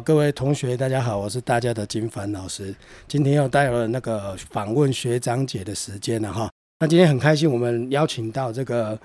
[0.00, 2.74] 各位同学，大家好，我是大家的金凡老师。
[3.06, 6.48] 今天又带了那个访问学长姐的时间了哈。
[6.80, 8.98] 那今天很开心，我们邀请到这个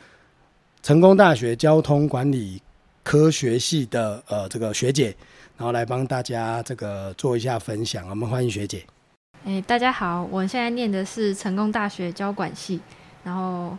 [0.81, 2.61] 成功大学交通管理
[3.03, 5.15] 科学系的呃这个学姐，
[5.57, 8.07] 然后来帮大家这个做一下分享。
[8.09, 8.83] 我们欢迎学姐。
[9.45, 12.79] 哎，大家好，我现在念的是成功大学交管系。
[13.23, 13.77] 然后，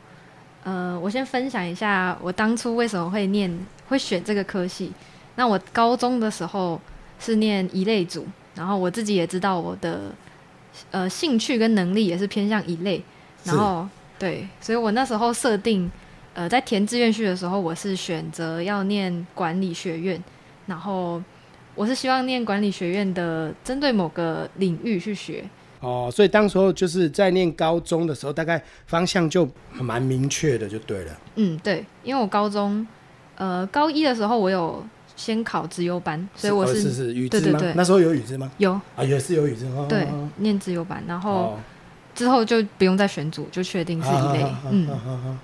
[0.64, 4.90] 呃，我先分享一下我当初为什么会念、会选这个科系。
[5.36, 6.80] 那我高中的时候
[7.18, 10.12] 是念一类组，然后我自己也知道我的
[10.90, 13.02] 呃兴趣跟能力也是偏向一类。
[13.44, 13.86] 然后，
[14.18, 15.90] 对，所以我那时候设定，
[16.32, 20.22] 呃，在填志愿序的时候，我是选择要念管理学院。
[20.66, 21.22] 然后，
[21.74, 25.44] 我是希望念管理学院的，针对某个领域去学。
[25.80, 31.20] 哦，所以当时候就是在念高中的时候，大概方向就蛮明确的，就对了。
[31.36, 32.86] 嗯，对，因为我高中，
[33.34, 34.82] 呃，高一的时候我有
[35.16, 37.60] 先考资优班，所以我是是是语资吗？
[37.74, 38.50] 那时候有语资吗？
[38.58, 39.66] 有啊，也是有语资。
[39.88, 41.58] 对，念资优班，然后
[42.14, 44.46] 之后就不用再选组，就确定是一类。
[44.70, 45.38] 嗯，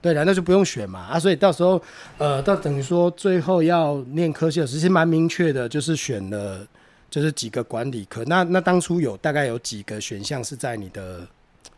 [0.00, 1.80] 对了，那就不用选嘛啊，所以到时候
[2.18, 6.66] 呃，到等于说最后要念科系，其实蛮明确的，就是选了。
[7.08, 11.26] 就是几个管理科，那那当初有大概有几个选项是在你的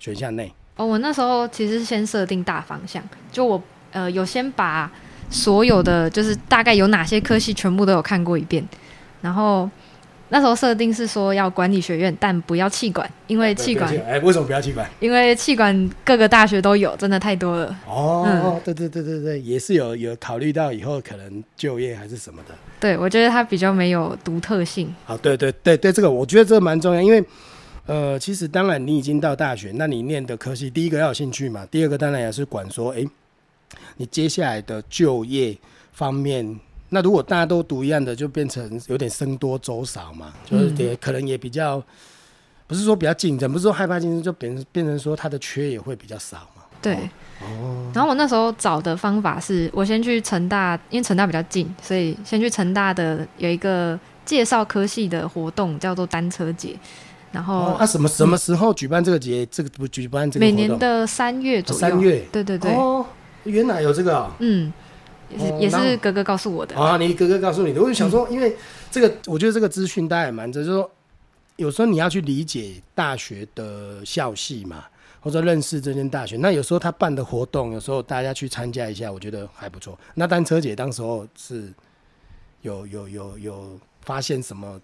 [0.01, 0.53] 选项内？
[0.75, 3.63] 哦，我那时候其实是先设定大方向，就我
[3.93, 4.91] 呃有先把
[5.31, 8.67] 所有的就是大概有哪些科系全部都有看过一遍，
[9.21, 9.69] 然后。
[10.31, 14.87] 那时候设定是说要管理学院，但不要气管，因为气管哎，为什么不要气管？
[15.01, 17.75] 因为气管各个大学都有，真的太多了。
[17.87, 22.55] 哦，对对对对对，也是有有考虑到以后可能就业还是什么的。
[22.79, 24.95] 对，我觉得它比较没有独特性。
[25.07, 27.25] 好，对对对对，这个我觉得这个蛮重要，因为
[27.87, 33.03] 呃，其实当然你已经到大学，那你念的科系，第一个要有兴趣嘛，第二个当然也是管说，哎，
[33.97, 35.57] 你接下来的就业
[35.93, 36.59] 方面。
[36.91, 41.83] 那如果大家都读一样的，就变成有点僧多粥少嘛，就是也可能也比较，
[42.67, 46.63] 不是说比较竞争，不是说害怕竞争，就变变成说它的缺也会比较少嘛。
[46.81, 46.95] 对，
[47.43, 47.91] 哦。
[47.93, 56.75] 然后我那时候找的方法是，我先去成大，因为成大比较近，所以先去成大的有一个介绍科系的活动，叫做单车节。
[57.31, 59.45] 然后啊，什么什么时候举办这个节？
[59.51, 60.47] 这个不举办这个？
[60.47, 61.81] 每年的三月左右。
[61.81, 62.25] 三月。
[62.33, 62.73] 对对对。
[62.73, 63.05] 哦，
[63.49, 64.37] 原来有这个啊。
[64.39, 64.73] 嗯。
[65.31, 68.57] 也是也是哥哥告诉我的啊，你哥哥告诉你的，我就想说，因为
[68.91, 70.91] 这个，我觉得这个资讯大家也蛮着，就是说，
[71.57, 74.85] 有时候你要去理解大学的校系嘛，
[75.21, 79.99] 或者认识这间大学，那有时候他办的活动，有时候大家去参加一下，我觉得还不错。
[80.15, 81.71] 那单车姐当时候是
[82.63, 84.81] 有有有有发现什么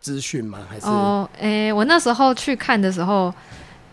[0.00, 0.60] 资讯吗？
[0.66, 3.30] 还是哦，哎，我那时候去看的时候，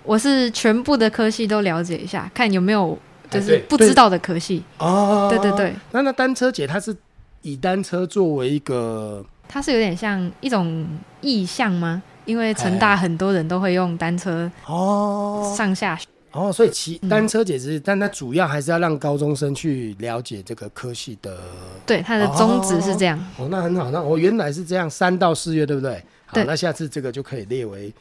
[0.04, 2.98] 我是全部的科系都了解一下，看有没有。
[3.34, 5.74] 就是不知道的可惜哦，对对对。
[5.92, 6.96] 那那单车节它是
[7.42, 10.88] 以单车作为一个，它是有点像一种
[11.22, 12.02] 意向吗？
[12.26, 16.00] 因为成大很多人都会用单车哦上下
[16.32, 21.38] 哦，所以骑单车节是，但它主要还是要让高中生去了解这个科系的。
[21.86, 23.20] 对，它的宗旨是这样。
[23.38, 23.92] 哦，那很好。
[23.92, 26.04] 那我原来是这样，三到四月对不对？
[26.26, 27.94] 好，那下次这个就可以列为。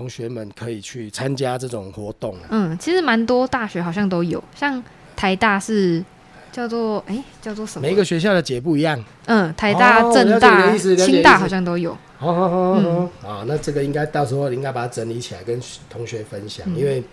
[0.00, 2.34] 同学们可以去参加这种活动。
[2.48, 4.82] 嗯，其实蛮多大学好像都有，像
[5.14, 6.02] 台大是
[6.50, 7.86] 叫做哎叫做什么？
[7.86, 9.04] 每个学校的节不一样。
[9.26, 11.94] 嗯，台大、政大、清大好像都有。
[12.16, 17.04] 好好好好啊，那这个应该到时候应该把它整理起来跟同学分享，因为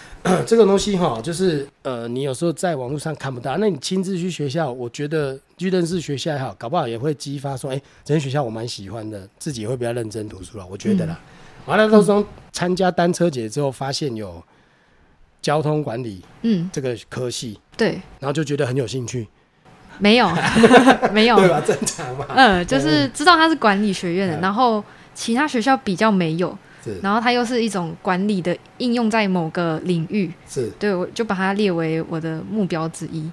[0.46, 10.66] 这个东西哈，就是呃，你有时候在网络上看不到，那你亲自去学校，我觉得去认识学校也好，搞不好也会激发说，哎，这间学校我蛮喜欢的，自己也会比较认真读书了。
[10.70, 11.18] 我觉得啦。
[11.66, 14.42] 完了，到时候参加单车节之后，发现有
[15.40, 19.26] 交通管理，嗯，这个科系，对，然后就觉得很有兴趣。
[19.98, 20.28] 没有，
[21.12, 21.60] 没有，对吧？
[21.60, 22.26] 正常嘛。
[22.34, 24.82] 嗯，就是知道它是管理学院的，然后
[25.14, 26.56] 其他学校比较没有，
[27.00, 33.30] 然后它又是一种管理的应用在某个领域，是对，我就把它列为我的目标之一。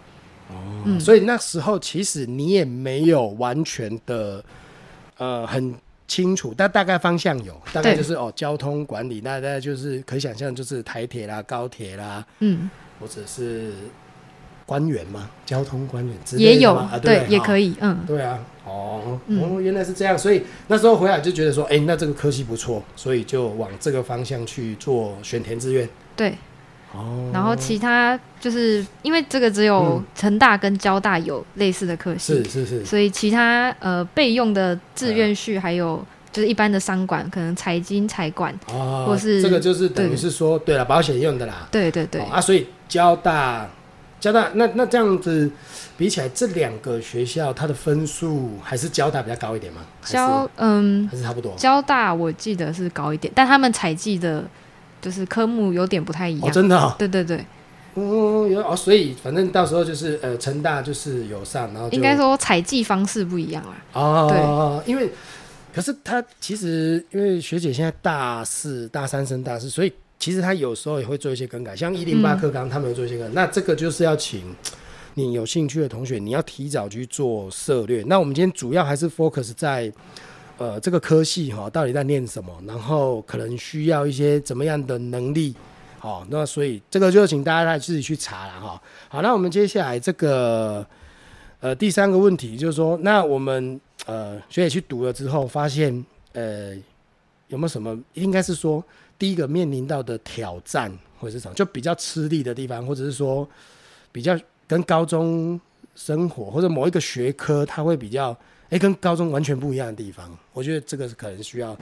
[0.50, 4.44] 哦，所以那时候其实你也没有完全的，
[5.18, 5.75] 呃，很。
[6.12, 12.69] 清楚，但大概方向有，大概就是哦，交通管理，那大概就是可以想象，就是台铁啦、高铁啦，嗯，
[13.00, 13.72] 或者是
[14.66, 25.88] 官员嘛，交通官员之类的也有啊，对，也可以，嗯，对啊，哦，哦，原来是这样，所以那时候回来就觉得说，哎，那这个科系不错，所以就往这个方向去做选填志愿，
[26.18, 26.36] 对。
[26.94, 38.54] 哦，然后其他就是因为这个只有成大跟交大有类似的课系，是是是，所以其他呃备用的志愿序还有就是一般的商管，可能财经财管，
[39.06, 43.70] 或是这个就是等于是说，对了，保险用的啦，对对对，啊，所以交大
[44.20, 45.50] 交大那那这样子
[45.98, 49.82] 比起来，这两个学校它的分数还是交大比较高一点吗？
[50.04, 51.54] 交嗯还是差不多？
[51.56, 54.44] 交大我记得是高一点，但他们采集的
[55.01, 56.51] 就是科目有点不太一哦，样。
[56.53, 57.44] 真的哦，对对对，
[57.95, 63.75] 嗯，有哦，所以反正到时候就是呃，成大就是有上，然后应该说采集方式不一样啦。
[63.94, 65.09] 哦，对因为
[65.74, 74.56] 可是他其实因为学姐现在大四、大三升大四，所以其实他有时候也会做一些更改，像一零八嗯课纲他们有做一些更改，那这个就是要请
[75.15, 78.03] 你有兴趣的同学，你要提早去做策略。
[78.07, 79.92] 那我们今天主要还是 focus 在。
[80.62, 82.56] 呃，这个科系哈，到底在念什么？
[82.68, 85.56] 然后可能需要一些怎么样的能力？
[85.98, 88.80] 好，那所以这个就请大家来自己去查了哈。
[89.10, 90.86] 好，那我们接下来这个
[91.62, 96.75] 呃第三个问题就是说，那我们呃学姐去读了之后，发现呃
[97.48, 98.00] 有没有什么？
[98.13, 98.84] 应该是说
[99.18, 103.50] 第一个面临到的挑战或者是什么，就比较吃力的地方，或者是说
[104.12, 105.60] 比较跟高中
[105.96, 108.38] 生活或者某一个学科，它会比较
[108.72, 110.26] 哎、跟高中完全不一样的地方。
[110.54, 111.78] 我觉得这个是可能需要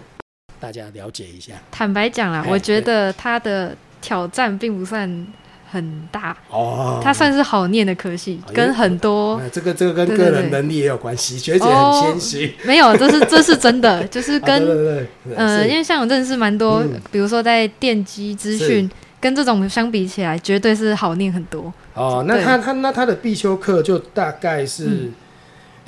[0.59, 1.53] 大家了解一下。
[1.71, 5.27] 坦白讲啦，哎我觉得他的挑战并不算
[5.71, 15.69] 很大，哦，它算是好念的科系，哦跟很多那这个这个跟个人能力也有关系，学姐哦很谦虚，没有，这是 这是真的，就是啊对跟对对对，呃，是。
[15.69, 18.89] 因为像我认识蛮多嗯，比如说在电机资讯
[19.21, 21.71] 跟这种相比起来，绝对是好念很多。
[21.93, 25.13] 哦，那他他那他的必修课就大概是，嗯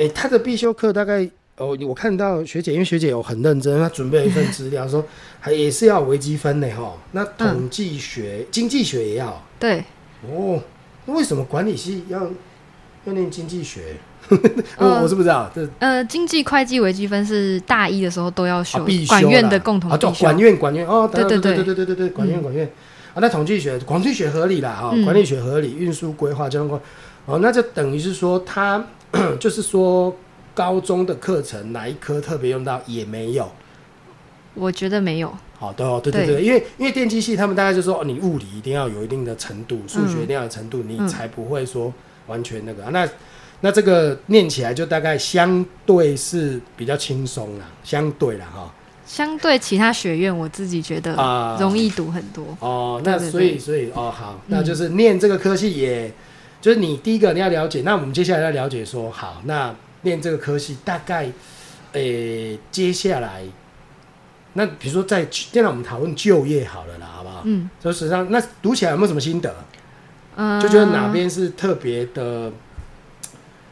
[0.01, 5.06] 哎、他的必修课大概哦，我看到学姐，因为学姐有很认真，她准备了一份资料， 说
[5.39, 6.98] 还也是要有微积分呢哈。
[7.12, 9.83] 那统计学、经济学也要对，
[10.27, 10.59] 哦。
[11.06, 12.19] 那为什么管理系要
[13.06, 13.95] 要念经济学？
[14.77, 20.12] 呃我我是不知道，这呃，经济会计微积分是大一的时候都要修，啊必修管院的共同必修。
[20.19, 22.65] 管院管院哦，对对对对对对对对，管院嗯管院
[23.13, 26.80] 啊，那统计学统计学合理啦啊，嗯管理学合理，运输规划交通规
[27.25, 28.83] 哦，那就等于是说他
[29.39, 30.15] 就是说
[30.53, 33.49] 高中的课程哪一科特别用到也没有。
[34.53, 41.93] 我觉得没有，好的哦，对对对，因为因为电机系他们大概就说哦，你物理一定要有一定的程度，数学一定要有程度，你嗯才不会说
[42.27, 42.89] 完全那个、啊。
[42.91, 43.07] 那
[43.61, 48.73] 那这个念起来就大概相对是比较轻松啦，相对啦哈。
[49.05, 52.45] 相对其他学院，我自己觉得啊容易读很多。
[52.59, 56.11] 哦，那所以所以哦好，嗯那就是念这个科系也，
[56.61, 61.29] 就是你第一个你要了解，那我们接下来要了解说，好，那念这个科系大概，
[61.93, 63.41] 诶、接下来，
[64.53, 67.41] 那比如说在现在我们讨论就业好了啦，好不好？
[67.45, 69.53] 嗯就实际上那读起来有没有什么心得？
[70.35, 72.51] 嗯、就觉得哪边是特别的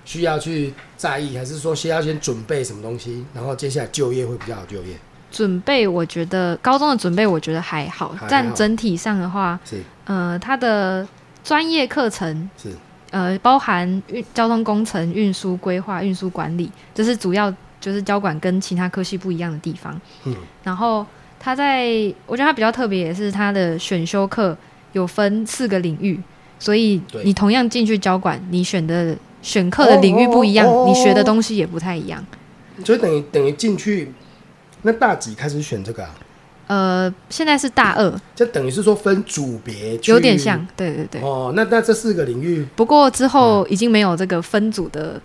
[0.03, 4.97] 需要去在意，还是说先要先准备什么东西，然后接下来就业会比较好就业？
[5.31, 5.87] 准备？
[5.87, 11.07] 我觉得高中的准备我觉得还好，但整体上的话，是呃，它的
[11.43, 12.69] 专业课程是
[13.11, 17.51] 呃，包含运交通工程、运输规划、运输管理，这是主要
[17.81, 19.99] 就是交管跟其他科系不一样的地方。
[20.25, 21.05] 嗯然后
[21.39, 21.87] 它在，
[22.27, 24.55] 我觉得它比较特别，也是它的选修课
[24.91, 26.19] 有分四个领域，
[26.59, 32.23] 所以你同样进去交管，你选的选课的领域不一样，哦哦哦哦你学的东西也不太一样。
[32.85, 34.13] 所以等于等于进去，
[34.83, 36.13] 那大几开始选这个啊？
[36.69, 41.21] 呃，现在是大二，就等于是说分组别，有点像，对对对。
[41.21, 41.51] 哦。
[41.55, 45.19] 那那这四个领域，不过之后已经没有这个分组的，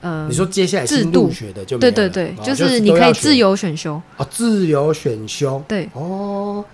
[0.00, 5.62] 呃，你说接下来新制度入学的就对对对，哦就是你可以自由选修，哦，自由选修。
[5.68, 6.64] 对，哦。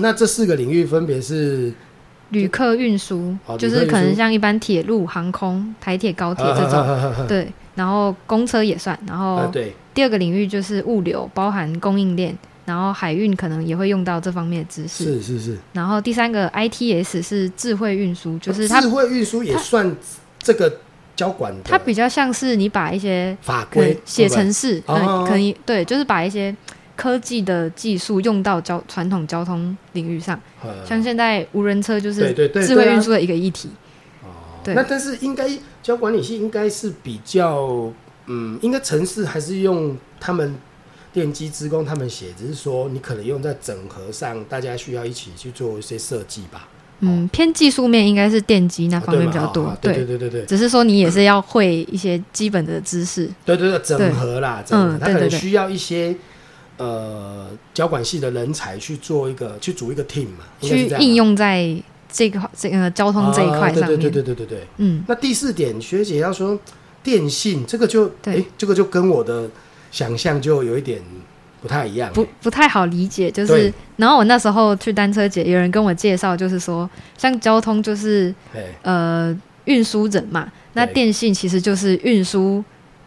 [0.00, 1.72] 那这四个领域分别是？
[2.30, 7.46] 旅客运输哦，就是可能像一般铁路、航空、台铁、高铁这种，对，
[7.76, 19.94] 然后公车也算，然后啊对，第二个领域就是物流，包含供应链，然后海运可能也会用到这方面的知识，是是是，然后第三个 ITS 是智慧运输，就是它智慧运输也算
[20.38, 20.80] 这个
[21.14, 24.96] 交管它比较像是你把一些法规写会不会程式，哦。
[24.96, 26.54] 嗯，可以对，就是把一些
[26.96, 33.68] 科技的技术用到交传统交通领域上，呃像现在无人车就是智慧运输的一个议题。
[34.22, 34.28] 哦。
[34.64, 34.74] 对。
[34.74, 35.48] 那但是应该
[35.82, 37.92] 交管理系应该是比较，
[38.26, 40.54] 嗯，应该城市还是用他们
[41.14, 46.68] 电机职工他们写，只是说你可能用在整合上，大家需要一起去做一些设计吧。
[47.00, 50.46] 嗯，偏技术面应该是电机那啊方面比较多对对对对对对。
[50.46, 56.16] 只是说你也是要会一些基本的知识，对对对，整合啦，整合，他可能需要一些
[56.78, 61.76] 呃交管系的人才去做一个去组一个 team 嘛，去应用在
[62.10, 64.66] 这个这个交通这一块上对对对对对对对。
[64.78, 66.58] 嗯，那第四点，学姐要说
[67.02, 69.50] 电信这个就对诶这个就跟我的
[69.94, 71.00] 想象就有一点
[71.62, 72.12] 不太一样。
[72.12, 80.94] 不不太好理解，就是然后我那时候去单车节，有人跟我介绍，就是说像交通就是哎，呃运输人嘛，那对。
[80.94, 82.62] 电信其实就是运输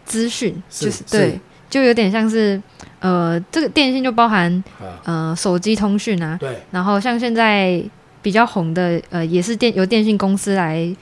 [0.05, 1.39] 资讯，就是对是，
[1.69, 2.59] 就有点像是
[3.01, 6.57] 呃，这个电信就包含啊，呃手机通讯啊，对。
[6.71, 7.83] 然后像现在
[8.21, 10.95] 比较红的呃，也是电由电信公司来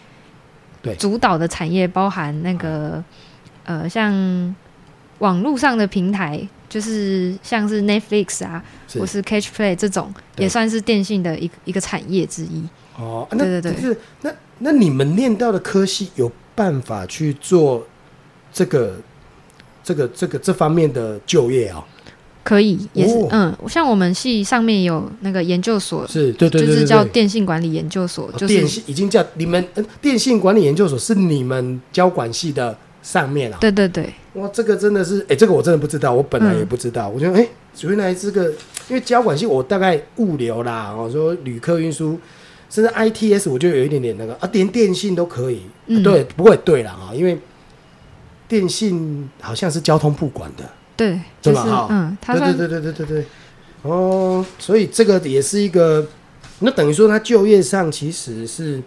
[0.82, 0.96] 对。
[0.96, 3.04] 主导的产业，包含那个
[3.65, 4.12] 呃像
[5.20, 9.00] 网络上的平台，就是像是 Netflix 啊，是。
[9.00, 12.64] 或是 Catch Play 这种，也算是电信的一个一个产业之一。
[12.98, 13.98] 哦，那对对对。
[14.22, 17.86] 那那你们念到的科系有办法去做
[18.54, 18.98] 这个
[19.84, 21.86] 这个这个这方面的就业啊、
[22.44, 23.28] 可以，也是、哦。
[23.32, 33.58] 嗯，像我们系上面有那个研究所，是对对对就是叫电信管理研究所，哦就是电信已经叫你们、呃、电信管理研究所是你们交管系的上面啊。
[33.62, 37.08] 对对对，哇，这个真的是，哎、这个我真的不知道，我本来嗯也不知道。
[37.08, 37.48] 我觉得，哎、
[37.84, 38.50] 原来这个，
[38.90, 42.20] 因为交管系我大概物流啦，哦，说旅客运输，
[42.70, 45.62] 甚至 ITS，我就有一点点那个啊，连电信都可以。
[45.86, 47.38] 嗯对，不过也对啦哈，因为
[48.48, 50.64] 电信好像是交通部管的，
[50.98, 53.26] 对，就是对吧哈嗯，对对对对对对对。
[53.84, 56.04] 哦，所以这个也是一个，
[56.60, 58.82] 那等于说他就业上其实是，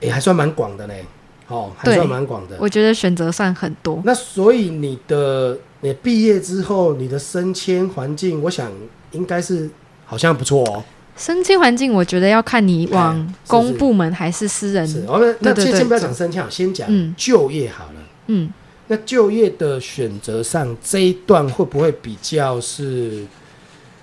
[0.00, 1.04] 哎、还算蛮广的嘞，
[1.48, 2.56] 哦，还算蛮广的。
[2.58, 4.00] 我觉得选择算很多。
[4.04, 8.72] 那所以你的你毕业之后，你的升迁环境，我想
[9.12, 9.68] 应该是
[10.06, 10.82] 好像不错哦。
[11.16, 14.84] 升迁环境，我觉得要看你往公部门还是私人。
[14.86, 18.00] 是，我们那对对对先先不要讲升迁好，先讲嗯就业好了。
[18.26, 18.50] 嗯，
[18.88, 23.24] 那就业的选择上，这一段会不会比较是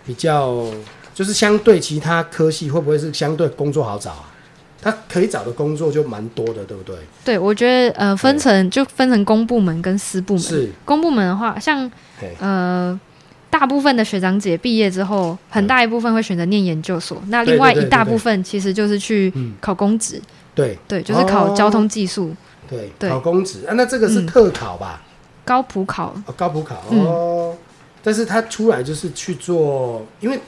[0.06, 0.66] 比较，
[1.14, 4.31] 就是相对其他科系，会不会是相对工作好找啊？
[4.82, 6.96] 他可以找的工作就蛮多的，对不对？
[7.24, 10.42] 对，我觉得呃，分成就分成公部门跟私部门。
[10.42, 11.90] 是，公部门的话，像
[12.40, 13.00] 呃，
[13.50, 20.20] 大部分的学长姐毕业之后，很大一部分会选择念研究所，那另外一大部分其实就是去嗯，考公职，
[20.56, 20.78] 对。
[20.88, 21.56] 对，就是考哦。
[21.56, 22.36] 交通技术、
[22.68, 23.10] 对，对。
[23.10, 23.66] 考公职。
[23.68, 24.26] 啊，那这个是嗯。
[24.26, 25.02] 特考吧？
[25.46, 26.16] 高普考。
[26.26, 27.06] 哦，高普考、嗯。
[27.06, 27.56] 哦，
[28.02, 30.40] 但是他出来就是去做，因为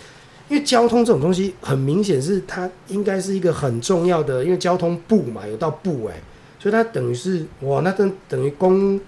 [0.50, 6.13] 因为交通这种东西，很明显是它应该是一个很重要的，因为交通部嘛，有到部哎，
[6.59, 9.00] 所以它等于是哇，那等等于公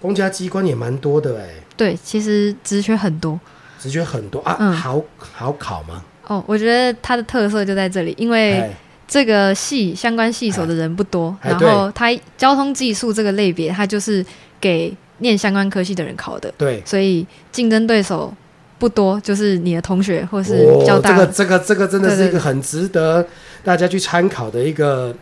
[0.00, 3.38] 公家机关也蛮多的哎，对，其实职缺很多。
[3.78, 4.40] 职缺很多。
[4.40, 4.72] 啊，嗯。
[4.72, 6.02] 好好考吗？
[6.26, 6.42] 哦。
[6.46, 8.76] 我觉得它的特色就在这里，因为哎，
[9.06, 11.50] 这个系相关系所的人不多，哎。
[11.50, 14.24] 然后它交通技术这个类别，它就是
[14.60, 18.32] 给念相关科系的人考的，对，所以竞争对手
[18.78, 21.14] 不多，就是你的同学或是交哦，这。
[21.14, 23.26] 个这个这个真的是一个很值得
[23.64, 25.14] 大家去参考的一个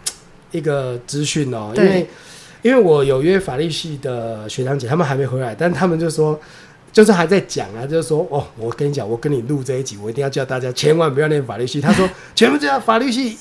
[0.51, 2.07] 一个资讯哦，因为
[2.63, 6.39] 因为我有约法律系的学长姐，他们还没回来，但他们就说。
[6.93, 11.79] 就是还在讲啊，就是说哦，我跟你讲，我跟你录这一集，我一定要叫大家千万不要念法律系。
[11.79, 13.37] 他说，全部这样法律系，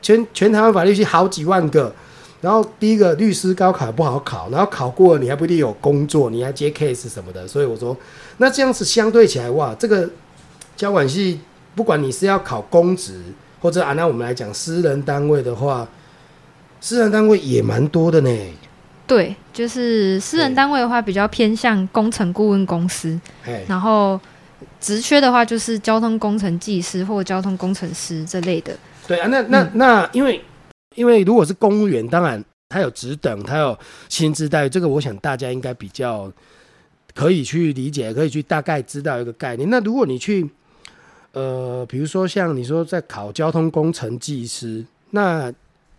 [0.00, 1.92] 全全台湾法律系好几万个，
[2.40, 7.96] 然后第一个律师高考不好考，然后考过了你还不一定有工作，你还接 case 什么的，所以我说，
[8.38, 10.08] 那这样子相对起来，哇，这个
[10.76, 11.40] 交管系
[11.74, 13.20] 不管你是要考公职，
[13.60, 15.86] 或者按照我们来讲私人单位的话，
[16.80, 18.30] 私人单位也蛮多的呢。
[19.06, 24.18] 对，就是私人单位的话，比较偏向工程顾问公司，哎，然后
[24.80, 28.72] 职缺的话就是交通工程技师或交通工程师这类的。
[29.06, 30.40] 对啊，那那、嗯那，因为
[30.96, 33.78] 因为如果是公务员，当然他有职等，他有
[34.08, 36.30] 薪资待遇，这个我想大家应该比较
[37.14, 39.68] 可以去理解，可以去大概知道一个概念。
[39.70, 40.48] 那如果你去
[41.32, 45.52] 呃，比如说像你说在考交通工程技师，那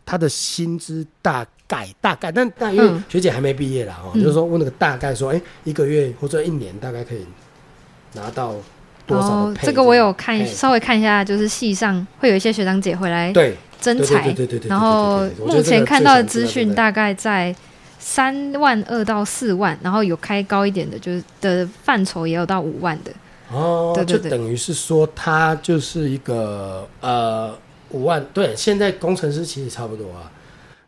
[0.06, 7.26] 他的薪资大概大概，但但因为嗯学姐还没毕业啦，哦，嗯就是说问那个大概说，哎、一个月或者一年大概可以
[8.14, 8.54] 拿到
[9.08, 9.28] 多少？
[9.28, 17.54] 哦这个我有看稍微看一下，就是系上会有一些学长姐回来对征对对才对对对对，然后目前看到的资讯大概在
[18.00, 23.12] 三万二到四万，然后有开高一点的，就是的范畴也有到五万的。
[23.52, 27.54] 哦，对对对就等于是说，它就是一个呃
[27.90, 30.32] 五万，对，现在工程师其实差不多啊。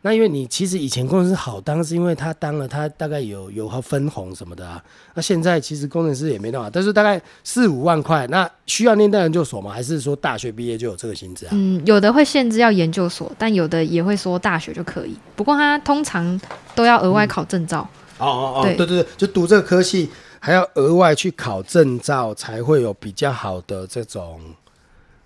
[0.05, 4.83] 那因为你其实以前工程师好当，是因为他当了他大概有有和分红什么的啊。
[5.13, 9.71] 那现在其实工程师也没办法，但是大概四五万块，那需要念到研究所吗？
[9.71, 11.51] 还是说大学毕业就有这个薪资啊？
[11.53, 15.17] 嗯，有的会限制要研究所，但有的也会说大学就可以。
[15.37, 16.39] 不过他通常
[16.75, 17.87] 都要额外考证照。
[18.19, 24.39] 哦哦哦，对对对对，就读这个科系还要额外去考证照，才会有比较好的这种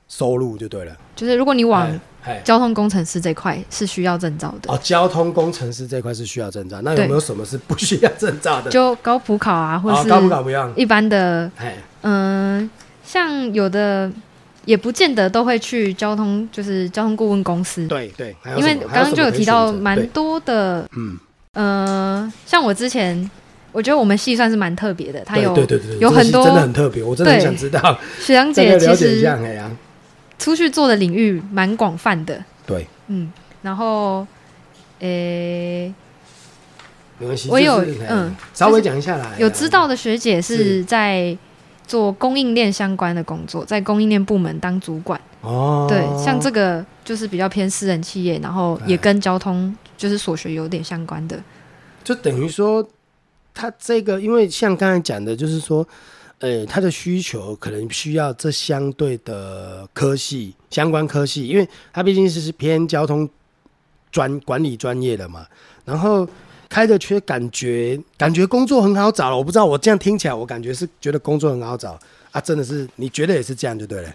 [0.08, 0.96] 收入，就对了。
[1.16, 2.00] 就是如果你往
[2.44, 8.70] 交通工程师这块是需要证照的，哦，交通工程师这块是需要证照，那有没有什么是不需要证照的？
[8.70, 10.74] 就高普考啊，或者，是高普考不用？
[10.76, 12.70] 一般的，哎，嗯、
[13.06, 14.12] 像有的
[14.66, 17.88] 也不见得都会去交通，就是交通顾问公司。
[17.88, 21.18] 对对，因为刚刚就有提到蛮，多的，嗯，
[21.54, 23.30] 呃，像我之前，
[23.72, 29.26] 我觉得我们系算是蛮特别的，它有对对对，有很多真的很特别，我真的很想知道，学长姐其实
[30.38, 34.26] 出去做的领域蛮广泛的，对，嗯，然后，
[35.00, 35.94] 诶、
[37.20, 40.84] 没关系，我有就是哎嗯稍微讲一下来，有知道的学姐是是。
[40.84, 41.38] 在
[41.88, 45.18] 做供应链相关的工作，在供应链部门当主管。
[45.40, 51.42] 哦，对，像这个就是比较偏私人企业，然后也哎跟交通就是所学有点相关的。
[52.04, 52.86] 就等于说，
[53.54, 55.88] 他这个，因为像刚才讲的，就是说，
[56.40, 63.30] 呃，他的需求可能需要这相对的科系相关科系，因为他毕竟是是偏交通
[64.12, 65.46] 专管理专业的嘛，
[65.86, 66.28] 然后。
[66.70, 71.98] 开的缺感觉感觉工作很好找了，我不知道我这样听起来，我感觉是觉得工作很好找
[72.34, 74.14] 啊，真的是你觉得也是这样就对了。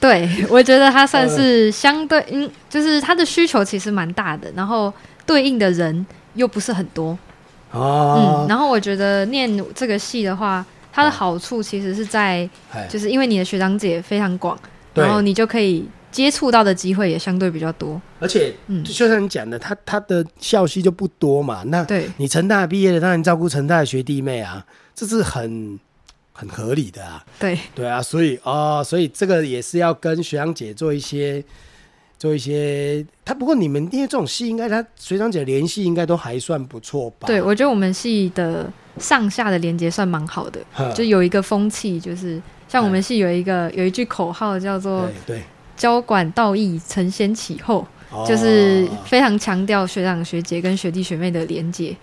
[0.00, 4.92] 对，我觉得他算呃是相对，嗯，就是他的需求其实蛮大的，然后
[5.24, 7.16] 对应的人又不是很多，
[7.70, 10.66] 哦嗯，，然后我觉得念这个系的话，
[10.98, 11.12] 它的哦。
[11.12, 14.58] 好处其实是在，哎，就是因为你的学长姐非常广，
[14.94, 25.78] 然后你就可以接触到的机会也相对比较多，而且嗯，就像你讲的，他他的校系就不多嘛，那对，你成大毕业的，当然照顾成大的学弟妹啊，这是很
[26.32, 27.24] 很合理的啊。
[27.38, 31.44] 对，对啊，所以哦，所以这个也是要跟学长姐做一些
[32.18, 33.04] 做一些。
[33.24, 37.26] 他不过你们因为这种戏，应该他学长姐联系应该都还算不错吧？
[37.26, 40.60] 对，我觉得我们系的上下的连接算蛮好的，
[40.94, 45.42] 就有一个风气，就是像我们系有一个有一句口号叫做对对
[45.76, 51.94] ，“交管道义，承先启后”，哦就是非常强调学长学姐跟学弟学妹的连接。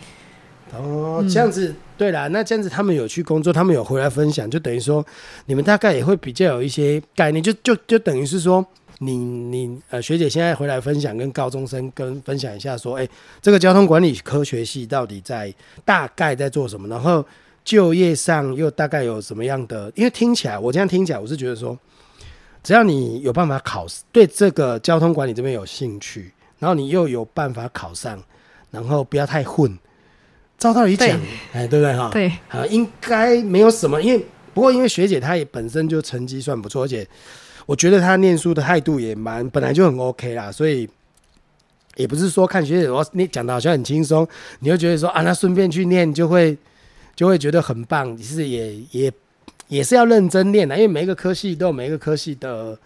[0.74, 5.06] 哦，嗯这样子，对啦，那这样子他们有去工作，他们有回来分享，就等于说
[5.46, 8.66] 你们大概也会比较有一些概念，就就就等于是说，
[9.00, 13.08] 你你呃学姐现在回来分享，跟高中生跟分享一下说，哎、
[13.42, 15.54] 这个交通管理科学系到底在
[15.84, 17.26] 大概在做什么，然后
[17.64, 19.92] 就业上又大概有什么样的？
[19.96, 21.78] 因为听起来，我这样听起来，我是觉得说，
[22.64, 28.22] 只要你有办法考对这个交通管理这边有兴趣，然后你又有办法考上，
[28.72, 29.78] 然后不要太混。
[30.58, 31.10] 照道理讲，
[31.52, 32.10] 哎，对不对哈？
[32.14, 37.06] 对，啊，应该没有什么，因为不过因为学姐她也本身就成绩算不错，而且
[37.66, 40.90] 我觉得他念书的态度也蛮本来就很 OK 啦，所以
[41.96, 44.28] 也不是说看学姐我你讲的好像很轻松，
[44.60, 46.58] 你就觉得说啊，那顺便去念就会
[47.16, 49.12] 就会觉得很棒，其实也也
[49.68, 52.78] 也是要认真念的，因为每一个科系都有每一个科系的。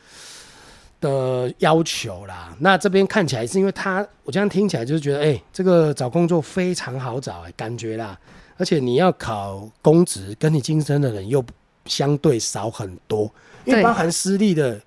[1.02, 8.20] 的要求啦，那这边看起来是因为他，我这样听起来就是觉得，哎、这个找工作非常好找、哎，感觉啦，
[8.58, 11.42] 而且你要考公职，跟你竞争的人又
[11.86, 13.34] 相对少很多，
[13.66, 14.80] 因为包含私立的，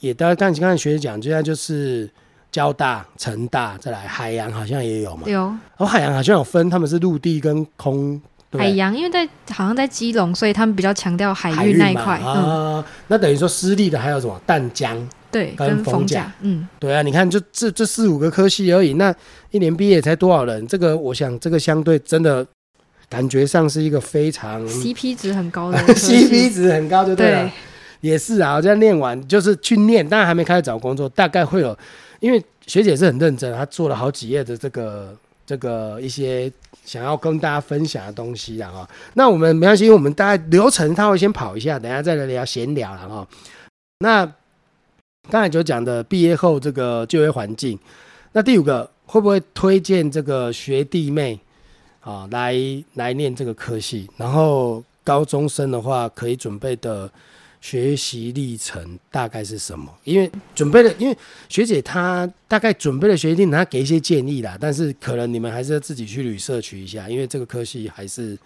[0.00, 2.08] 也当然，刚才刚才学姐讲，现在就是
[2.50, 5.40] 交大、成大，再来海洋好像也有嘛，有。
[5.46, 8.20] 然后海洋好像有分，他们是陆地跟空，
[8.52, 12.20] 海洋，因为在好像在基隆，所以他们比较强调海海运那一嘛块。
[12.22, 14.96] 嗯，啊，那等于说私立的还有什么淡江，
[15.30, 19.14] 对，跟跟逢逢甲甲，嗯，对啊，你看就这这四五个科系而已，那
[19.50, 20.66] 一年毕业才多少人？
[20.66, 22.46] 这个我想这个相对真的
[23.10, 27.42] 感觉上是一个非常 CP 值很高的 CP 值很高，就对了。
[27.42, 27.52] 对
[28.06, 31.76] 也是啊，这样念完就是去念，当然还没开始找工作，大概会有，
[32.20, 36.50] 因为学姐是很认真，她做了好几页的这个这个一些
[36.84, 38.88] 想要跟大家分享的东西啊哈。
[39.14, 43.26] 那我们没关系，因为我们大概流程他会先跑一下，等下再来聊闲聊了哈。
[43.98, 44.24] 那
[45.28, 47.78] 刚才就讲的毕业后这个就业环境，
[48.32, 51.38] 那第五个会不会推荐这个学弟妹
[52.00, 52.54] 啊来
[52.94, 54.08] 来念这个科系？
[54.16, 57.10] 然后高中生的话可以准备的
[57.66, 59.92] 学习历程大概是什么？
[60.04, 68.38] 因为准备了，因为学姐她大概准备了学习历程，她给一些建议啦，但是可能你们还是要自己去旅社取一下，因为这个科系还是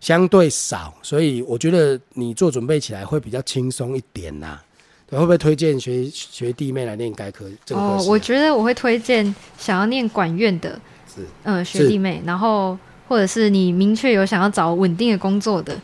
[0.00, 4.60] 相对少，所以我觉得你做准备起来会比较轻松一点啦。
[5.06, 10.70] 对，会不会推荐学学弟妹来念该科这个科啊、，哦我觉得我会推荐想要念管院的，
[11.06, 15.80] 是呃，学弟妹，然后或者是你明确有想要找稳定的工作的，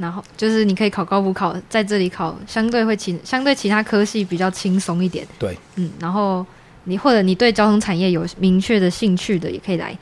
[0.00, 5.26] 然后就是你可以考高补考，在这里考相对会轻相对其他科系比较轻松一点。
[5.38, 6.44] 对，嗯，然后
[6.84, 9.96] 你或者你对交通产业有明确的兴趣的，也可以来。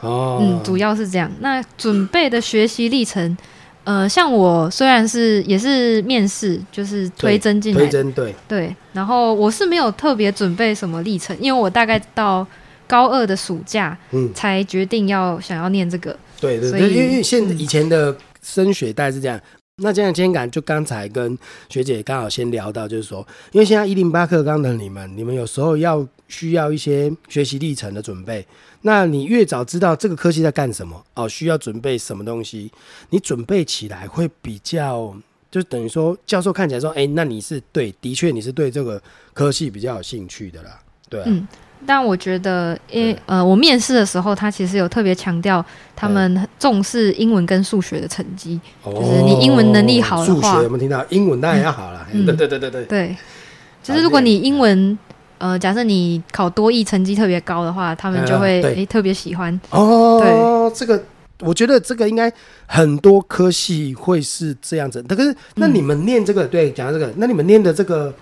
[0.00, 1.30] 哦，嗯，主要是这样。
[1.40, 3.36] 那准备的学习历程，
[3.84, 12.46] 呃，像我虽然是也是面试，就是推甄进来推甄对，对，然后我是没有特别准备什么历程，因为我大概到
[12.86, 16.16] 高二的暑假嗯，才决定要想要念这个。
[16.40, 19.40] 对对因为因为现嗯以前的升学大概是这样，
[19.76, 28.46] 那这样今天感就刚才跟学姐刚好先聊到，就是说，因为现在一零八课纲的你们，你们有时候要需要一些学习历程的准备。
[28.82, 32.70] 那你越早知道这个科系在干什么哦，需要准备什么东西，
[33.10, 35.14] 你准备起来会比较，
[35.50, 39.00] 就等于说教授看起来说，哎、那你是对，的确你是对这个
[39.32, 41.22] 科系比较有兴趣的啦，对，
[41.86, 45.64] 但我觉得，因为呃，我面试的时候，他其实有特别强调，
[45.96, 48.60] 他们重视英文跟数学的成绩。
[48.84, 51.04] 就是你英文能力好的数话学有没有听到？
[51.10, 53.16] 英文当然要好了，嗯对对对对对，对，
[53.82, 54.96] 就是如果你英文，
[55.38, 59.60] 呃，假设你考多译成绩特别高的话，他们就会诶、特别喜欢。
[59.70, 61.02] 哦，对这个
[61.40, 62.32] 我觉得这个应该
[62.66, 65.02] 很多科系会是这样子。
[65.02, 68.14] 可是那你们念这个，对，讲到这个，那你们念的这个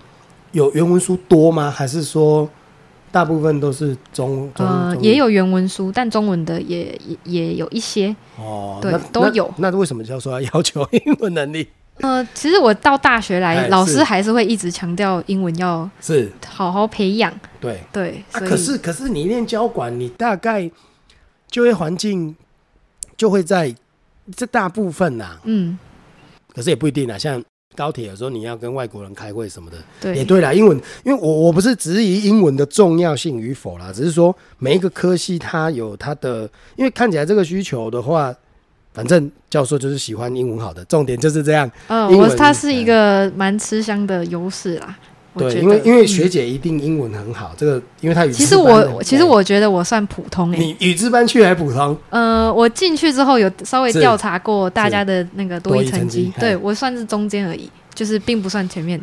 [0.51, 1.69] 有原文书多吗？
[1.69, 2.49] 还是说
[3.11, 8.15] 大部分都是中中呃，也有原文书，但中文的也也也有一些。
[8.37, 9.53] 哦，对都有。
[9.57, 11.67] 那为什么教授要要求英文能力？
[11.99, 16.31] 呃，其实我到大学来，哎老师还是会一直强调英文要是。
[16.47, 17.31] 好好培养。
[17.59, 17.79] 对。
[17.91, 20.71] 对，啊，可是可是你念交管，你大概
[21.49, 22.35] 就业环境
[23.17, 23.75] 就会在
[24.35, 25.77] 这大部分呐、嗯，
[26.55, 27.43] 可是也不一定啊，像
[27.75, 30.53] 高铁有时候你要跟外国人开会什么的，也对，啦。
[30.53, 38.33] 英文，因为我我不是质疑英文的重要性与否啦，只是说每一个科系它有它的，因为看起来这个需求的话，
[38.93, 41.69] 反正教授就是喜欢英文好的，重点就是这样。
[41.87, 44.97] 嗯、我它是一个蛮吃香的优势啦。
[45.33, 46.07] 我对，因为因为嗯。
[46.07, 58.99] 学姐一定英文很好，这个因为她语其实我其实我觉得我算普通诶、你语资班去还普通，呃，我进去之后有稍微是调查过大家的那个多多益益成绩对我算是中间而已，就是并不算前面。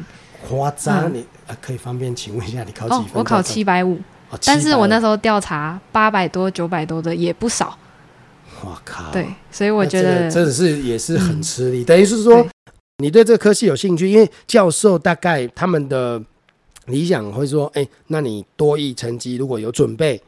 [0.46, 1.10] 夸张。
[1.10, 1.14] 嗯。
[1.14, 3.98] 你啊，可以方便请问一下，你考几分？，哦我考七百五，
[4.30, 7.74] 哦，但是我那700时候调查八百多、九百多的也不少，
[8.62, 11.42] 我靠，对，所以我觉得个真的是也是很嗯。
[11.42, 11.82] 吃力。
[11.82, 12.48] 等于是说对，
[13.00, 16.20] 你对这个科系有兴趣，因为教授大概他们的
[16.86, 20.20] 理想会说，哎、那你多益成绩如果有准备，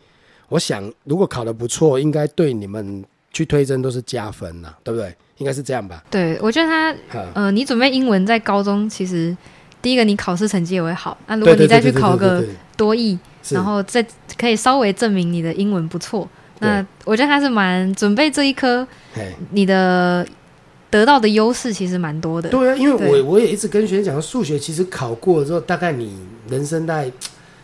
[0.49, 5.13] 我想如果考得不错，应该对你们去推甄都是加分呐，对不对？
[5.39, 6.05] 应该是这样吧？
[6.09, 6.95] 对我觉得他
[7.35, 9.37] 呃，你准备英文在高中其实
[9.83, 12.45] 第一个你考试成绩也会好，那如果你再去考个
[12.77, 14.07] 多益，然后再
[14.39, 16.29] 可以稍微证明你的英文不错，
[16.61, 18.87] 那我觉得他是蛮准备这一科，
[19.51, 20.25] 你的
[20.91, 22.49] 得到的优势其实蛮多的。
[22.49, 27.11] 对啊，因为我我也一直跟学生讲，数学其实考过了之后，大概你人生在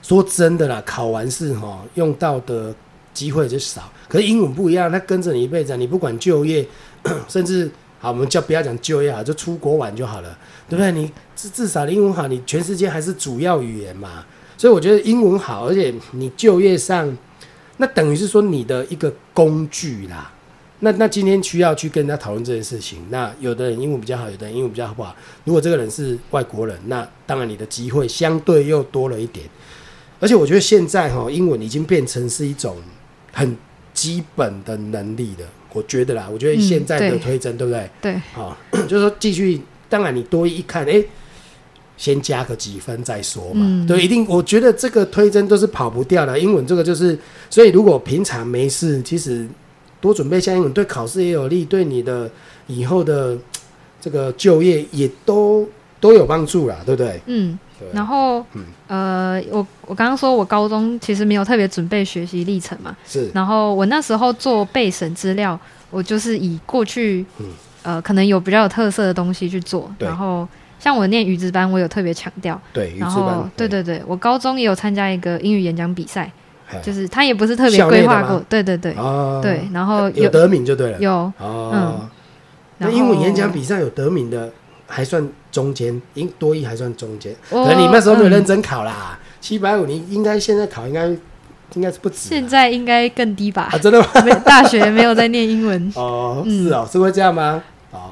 [0.01, 2.73] 说真的啦，考完试哈用到的
[3.13, 3.91] 机会就少。
[4.09, 6.65] 可是英文不一样，它跟着你一辈子啊，你不管就业，
[7.29, 10.93] 甚至好，我们叫不要讲就业啊，就出国玩就好了，对不对？
[10.93, 14.25] 你至至少你英文好，你全世界还是主要语言嘛。
[14.57, 17.19] 所以我觉得英文好，而且你就业上，
[17.79, 20.33] 那等于是说你的一个工具啦。
[20.81, 25.17] 那那今天需要去跟人家讨论这件事情，那有的人英文比较好，有的人英文比较不好。
[25.45, 29.47] 如果这个人是外国人，那当然你的机会相对又多了一点。
[30.21, 32.77] 而且我觉得现在哈，英文已经变成是一种
[33.33, 33.57] 很
[33.93, 35.47] 基本的能力了。
[35.73, 37.91] 我觉得啦，我觉得嗯现在的推甄，对不对？
[38.01, 38.57] 对，好、
[38.89, 39.61] 就是说继续，
[39.91, 41.05] 当然你多一看，哎、
[41.99, 43.67] 先加个几分再说嘛。
[43.67, 46.39] 嗯对，一定，我觉得这个推甄都是跑不掉的。
[46.39, 47.19] 英文这个就是，
[47.51, 49.47] 所以如果平常没事，其实
[50.01, 52.31] 多准备一下英文，对考试也有利，对你的
[52.67, 53.37] 以后的
[54.01, 55.69] 这个就业也都
[56.01, 57.21] 都有帮助啦，对不对？
[57.27, 57.89] 嗯，对。
[57.93, 58.65] 然后嗯。
[58.89, 65.59] 呃，我我刚刚说我高中其实没有特别准备学习历程嘛，是，然后我那时候做备审资料，
[65.91, 67.47] 我就是以过去嗯。
[67.83, 70.47] 呃可能有比较有特色的东西去做，然后
[70.81, 73.69] 像我念语资班，我有特别强调，对，语然后，对。
[73.69, 76.33] 对对，我高中也有参加一个英语演讲比赛，嘿，
[76.83, 80.99] 就是他也不是特别规划过，对对对哦，对，然后有得名就对了。
[80.99, 82.09] 有，哦，嗯
[82.79, 84.51] 那英文演讲比赛有得名的，
[84.87, 87.35] 还算中间，英多一还算中间。
[87.51, 91.07] 我可能你那时候没有认嗯真考啦，七百五你应该现在考应该
[91.75, 92.29] 应该是不止啊。
[92.29, 93.79] 现在应该更低吧啊，？
[93.79, 94.07] 真的吗？
[94.45, 97.63] 大学没有在念英文， 哦，嗯是哦，是会这样吗？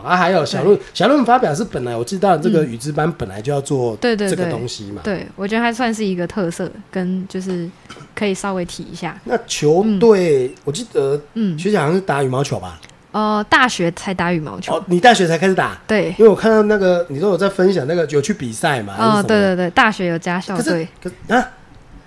[0.05, 5.01] 哦，啊，还有小论小论文发表是本来我知道这个语之班本来就要做这个对这个东西嘛。
[5.03, 7.69] 对我觉得它算是一个特色，跟就是
[8.15, 9.19] 可以稍微提一下。
[9.25, 12.79] 那球队，我记得嗯，学姐好像是打羽毛球吧？
[13.13, 15.79] 呃，大学才打羽毛球，哦，你大学才开始打？
[15.87, 18.95] 对，因为我看到那个你说我在分享那个有去比赛嘛？
[18.99, 21.49] 哦，么对对对，大学有加校队，可啊，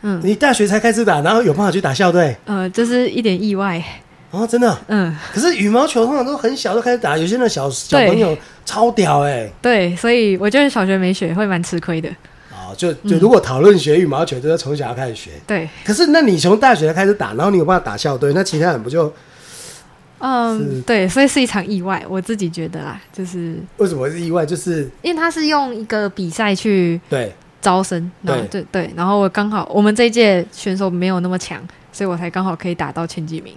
[0.01, 2.36] 嗯，你大学才开始打，然后有办法去打校队？
[2.43, 3.81] 呃，这是一点意外，
[4.31, 4.77] 哦，真的。
[4.87, 12.09] 嗯，可是羽毛球通常都很小就开始打，有些人小小朋友超屌哎、对，所以我觉得小学没学会蛮吃亏的，
[12.51, 15.31] 哦，就就如果讨论学羽毛球，就要从小要开始学。
[15.47, 19.11] 对，可是那你从大学开始打，然后你有办法打校队，那其他人不就
[20.19, 24.45] 嗯，对，所以是一场意外，我自己觉得啦，就是为什么是意外？
[24.45, 33.55] 就是因为他是用一个比赛去对招生，对对对，然后我刚好我们这一届选手没有那么强，所以我才刚好可以打到前几名。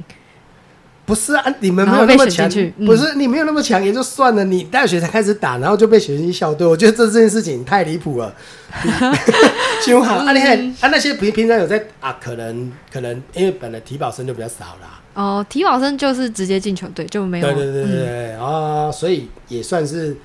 [1.11, 2.49] 不是啊，你们没有那么强，
[2.87, 8.33] 不是你没有那么强也就算了，你大学才开始打，然后就被选进校队，我觉得这这件事情太离谱了。
[9.85, 15.01] 就好啊，你看啊，那些平平常有在啊，可能可能因为本来体保生就比较少啦。
[15.14, 17.46] 哦，体保生就是直接进球队就没有。
[17.46, 20.16] 对对对对对啊，所以也算是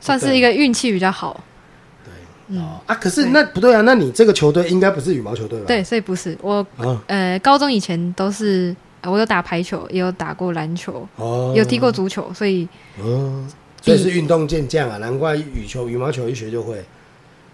[0.00, 1.42] 算是一个运气比较好。
[2.04, 5.64] 对哦啊，可是那不对啊，那你这个球队应该不是羽毛球队吧？
[5.66, 6.64] 对，所以不是我
[7.08, 8.76] 呃，高中以前都是。
[9.08, 11.06] 我有打排球，也有打过篮球，
[11.54, 12.68] 有踢过足球，所以，
[13.02, 13.48] 嗯，
[13.80, 16.82] 所以是运动健将啊，难怪羽球、羽毛球一学就会。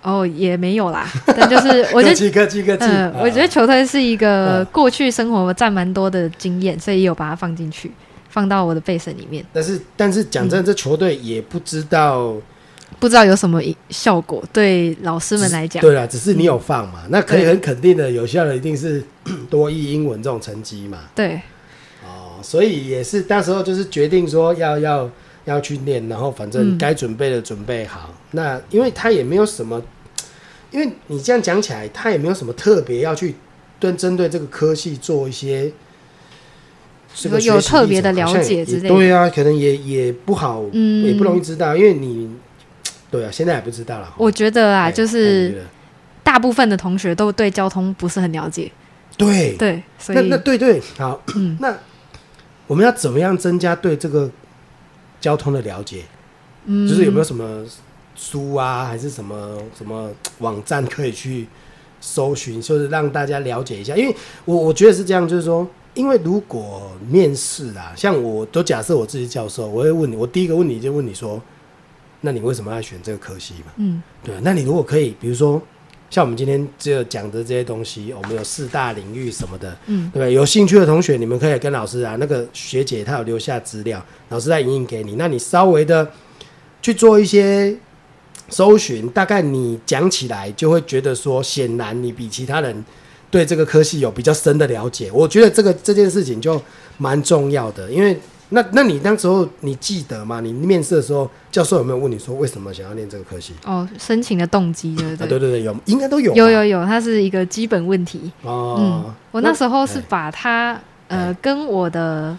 [0.02, 7.90] 哦，也没有啦，但就是 我觉得，客气客气，嗯，我觉得球队是一个过去生活占蛮多的经验，所以有把它放进去，
[8.28, 9.42] 放到我的背身里面。
[9.52, 12.34] 但是，但是讲真，这球队也不知道。
[13.00, 19.02] 不知道有什么效果，对老师们来讲，对啦，只是你有放嘛，那可以很肯定的，有效的一定是
[19.50, 21.00] 多译英文这种成绩嘛。
[21.14, 21.40] 对，
[22.04, 25.10] 哦，所以也是那时候就是决定说要要
[25.44, 28.14] 要去练，然后反正该准备的准备好。
[28.30, 29.82] 那因为他也没有什么，
[30.70, 33.34] 因为你这样讲起来，他也没有什么特别要去
[33.78, 35.70] 对针对这个科系做一些
[37.24, 38.88] 有有特别的了解之类的。
[38.88, 42.30] 对啊，可能也也不好，嗯，也不容易知道，因为你。
[43.14, 44.12] 对啊，现在还不知道了。
[44.18, 45.62] 我觉得啊，就是
[46.24, 48.68] 大部分的同学都对交通不是很了解。
[49.16, 51.22] 对对，所以那那对对好，
[51.60, 51.72] 那
[52.66, 54.28] 我们要怎么样增加对这个
[55.20, 56.02] 交通的了解？
[56.64, 57.64] 嗯，就是有没有什么
[58.16, 61.46] 书啊，还是什么什么网站可以去
[62.00, 63.94] 搜寻，就是让大家了解一下？
[63.94, 64.12] 因为
[64.44, 71.40] 我我觉得是这样，就是说，因为如果面试啊，像我都假设我自己教授，我会问你，我第一个问题就问你说。
[72.24, 73.72] 那你为什么要选这个科系嘛？
[73.76, 74.34] 嗯，对。
[74.42, 75.60] 那你如果可以，比如说
[76.08, 85.16] 像我们今天这讲的这些东西，我们有四大领域什么的，嗯，对有兴趣的同学，你们可以跟老师啊，那个学姐她有留下资料，老师再影印给你。
[85.16, 86.10] 那你稍微的
[86.80, 87.76] 去做一些
[88.48, 92.82] 搜寻，大概你讲起来就会觉得说，显然你比其他人
[93.30, 95.10] 对这个科系有比较深的了解。
[95.12, 96.58] 我觉得这个这件事情就
[96.96, 98.18] 蛮重要的，因为。
[98.54, 100.40] 那那你那时候你记得吗？
[100.40, 103.52] 你面试的时候，教授有没有问你说为什么想要念这个科系？
[103.64, 105.26] 哦，申请的动机对不对？
[105.26, 106.32] 对对对，有应该都有。
[106.34, 108.30] 有有有，它是一个基本问题。
[108.42, 112.36] 哦，嗯，我那时候是把它呃跟我的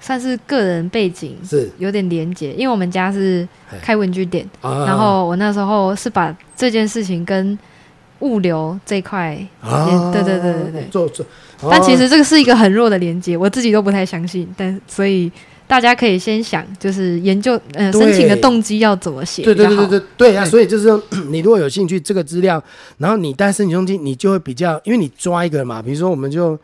[0.00, 3.48] 算是个人背景是有点连结，因为我们家是
[3.80, 7.58] 开文具店，然后我那时候是把这件事情跟
[8.20, 9.36] 物流这块，
[10.12, 11.26] 对对对对对，做做。
[11.70, 14.48] 但其实这个是一个很弱的连接，我自己都不太相信。
[14.56, 15.30] 但所以
[15.66, 19.42] 大家可以先想，就是研究呃申请的动机要怎么写。
[19.42, 20.44] 对对对对对对啊！
[20.44, 22.62] 所以就是说，你如果有兴趣这个资料，
[22.98, 25.82] 然后你带申请动机，你就会比较，因为你抓一个嘛。
[25.82, 26.58] 比如说，我们就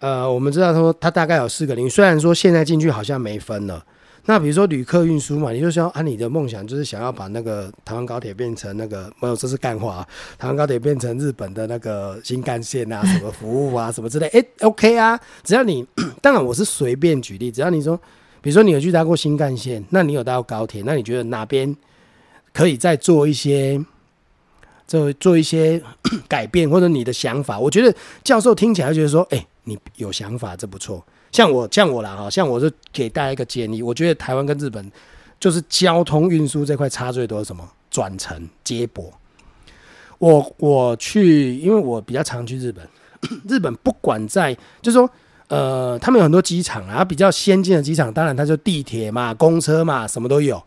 [0.00, 3.84] 呃，我们知道说他大概有四个零，虽然说现在进去好像没分了。
[4.30, 9.96] 那比如说旅客运输嘛，你就说啊，你的梦想就是想要把那个台湾高铁变成那个没有，这是干话。
[9.96, 15.82] 啊台湾高铁变成日本的那个新干线啊，什么服务啊，什么之类，哎，OK 啊，只要你，
[16.20, 17.96] 当然我是随便举例，只要你说，
[18.42, 21.74] 比如说你有去搭过新干线，那你有搭过高铁，那你觉得哪边
[22.52, 23.82] 可以再做一些，
[24.86, 25.82] 做做一些
[26.28, 27.58] 改变或者你的想法？
[27.58, 31.02] 我觉得教授听起来觉得说，哎，你有想法，这不错。
[31.32, 34.90] 像我像我啦哈，像我就给大家一个建议，我觉得台湾跟日本
[35.38, 39.12] 就是交通运输这块差最多是什么转乘接驳。
[40.18, 42.88] 我我去，因为我比较常去日本，
[43.48, 45.08] 日本不管在就是说，
[45.46, 50.60] 呃，他们有很多机场啊，比较先进的机场，当然它就地铁嘛、公车嘛，什么都有。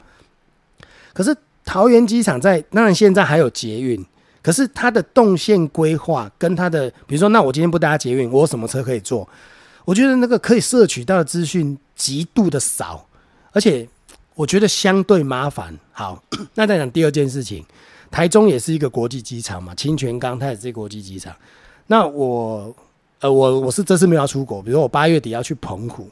[1.14, 4.02] 可是桃园机场在，当然现在还有捷运，
[4.42, 9.28] 可是它的动线规划跟它的，比如说，那我今天不搭捷运，我什么车可以坐？
[9.86, 13.06] 我觉得那个可以摄取到的资讯极度的少，
[13.52, 13.88] 而且
[14.36, 15.78] 我觉得相对麻烦。
[15.92, 16.22] 好，
[16.56, 17.66] 那再讲第二件事情，
[18.10, 21.36] 台中也是一个国际机场嘛，清泉岗它也是一个国际机场。
[21.88, 22.74] 那我
[23.20, 26.10] 呃，我我是这次没有要出国，比如说我八月底要去澎湖，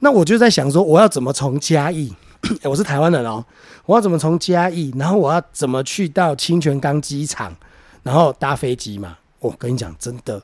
[0.00, 2.12] 那我就在想说，我要怎么从嘉义，
[2.64, 3.44] 我是台湾人哦，
[3.86, 7.54] 我要怎么从嘉义，然后我要怎么去到清泉岗机场，
[8.02, 9.16] 然后搭飞机嘛？
[9.38, 10.42] 我跟你讲，真的。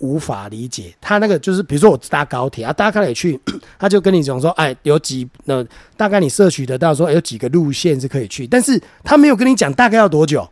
[0.00, 3.40] 无法理解，他那个就是，比如说我搭高铁啊，搭高铁去，
[3.78, 5.64] 他就跟你讲说，哎，有几那
[5.96, 10.48] 大概你摄取得到说有几个路线是可以去，但是他没有跟你讲大概要多久。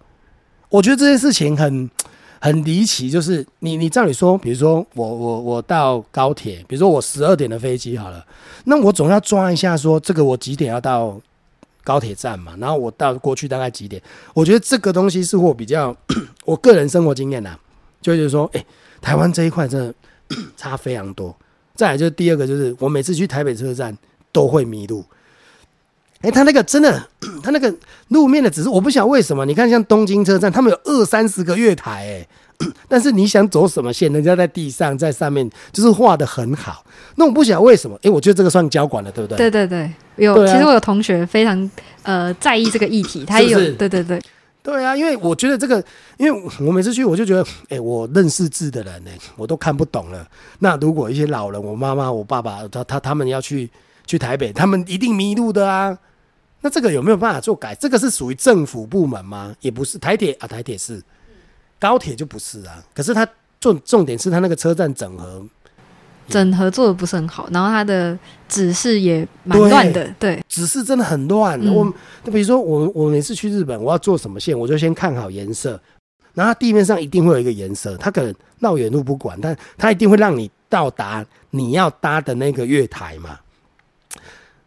[0.71, 1.91] 我觉得这件事情很
[2.41, 8.25] 很离奇，就是你你照理说，比如说我我我到高铁，比如说我十二点的飞机好了，
[8.65, 11.19] 那我总要抓一下说这个我几点要到
[11.83, 14.01] 高铁站嘛，然后我到过去大概几点？
[14.35, 15.97] 我觉得这个东西是我比较
[16.45, 17.57] 我个人生活经验呐，
[18.03, 18.65] 就是说，哎、
[19.01, 19.95] 台湾这一块真的
[20.57, 21.35] 差非常多。
[21.75, 23.97] 再来就是第二个，就是我每次去台北车站
[24.33, 25.05] 都会迷路。
[26.21, 27.09] 哎、他那个真的，
[27.45, 27.73] 他那个
[28.09, 29.47] 路面的指示，我不晓得为什么。
[29.47, 32.27] 你看，像东京车站，他们有二三十个月台，
[32.59, 36.85] 哎， 但是你想走什么线，人家在地上，在上面，就是画的很好。
[37.15, 39.39] 那我不晓得为什么，哎、我觉得这个算交管了，对不对？
[39.39, 40.35] 对对对，有。
[40.45, 41.71] 啊其实我有同学非常
[42.03, 44.21] 呃在意这个议题，他也有对对对，
[44.69, 45.83] 对啊，因为我觉得这个，
[46.19, 50.29] 因为我每次去，我就觉得，哎、我认识字的人呢、我都看不懂了。
[50.59, 53.71] 那如果一些老人，我妈妈、我爸爸，他他他们要去
[54.05, 55.99] 去台北，他们一定迷路的啊。
[56.61, 57.75] 那这个有没有办法做改？
[57.77, 59.57] 这个是属于政府部门吗？
[59.63, 61.03] 也不是，台铁啊，台铁是，
[61.81, 62.85] 高铁就不是啊。
[62.95, 63.27] 可是它
[63.59, 65.43] 重重点是它那个车站整合，
[66.29, 68.17] 整合做的不是很好，然后他的
[68.49, 71.59] 指示也蛮乱的，对指示真的很乱。
[71.61, 71.93] 嗯
[72.25, 75.81] 我比如说我我每次去日本，我要做什么线，我就先看好颜色，
[76.35, 83.39] 然后地面上一定会有一个颜色，它可能绕远路不管，但它一定会让你到达你要搭的那个月台嘛。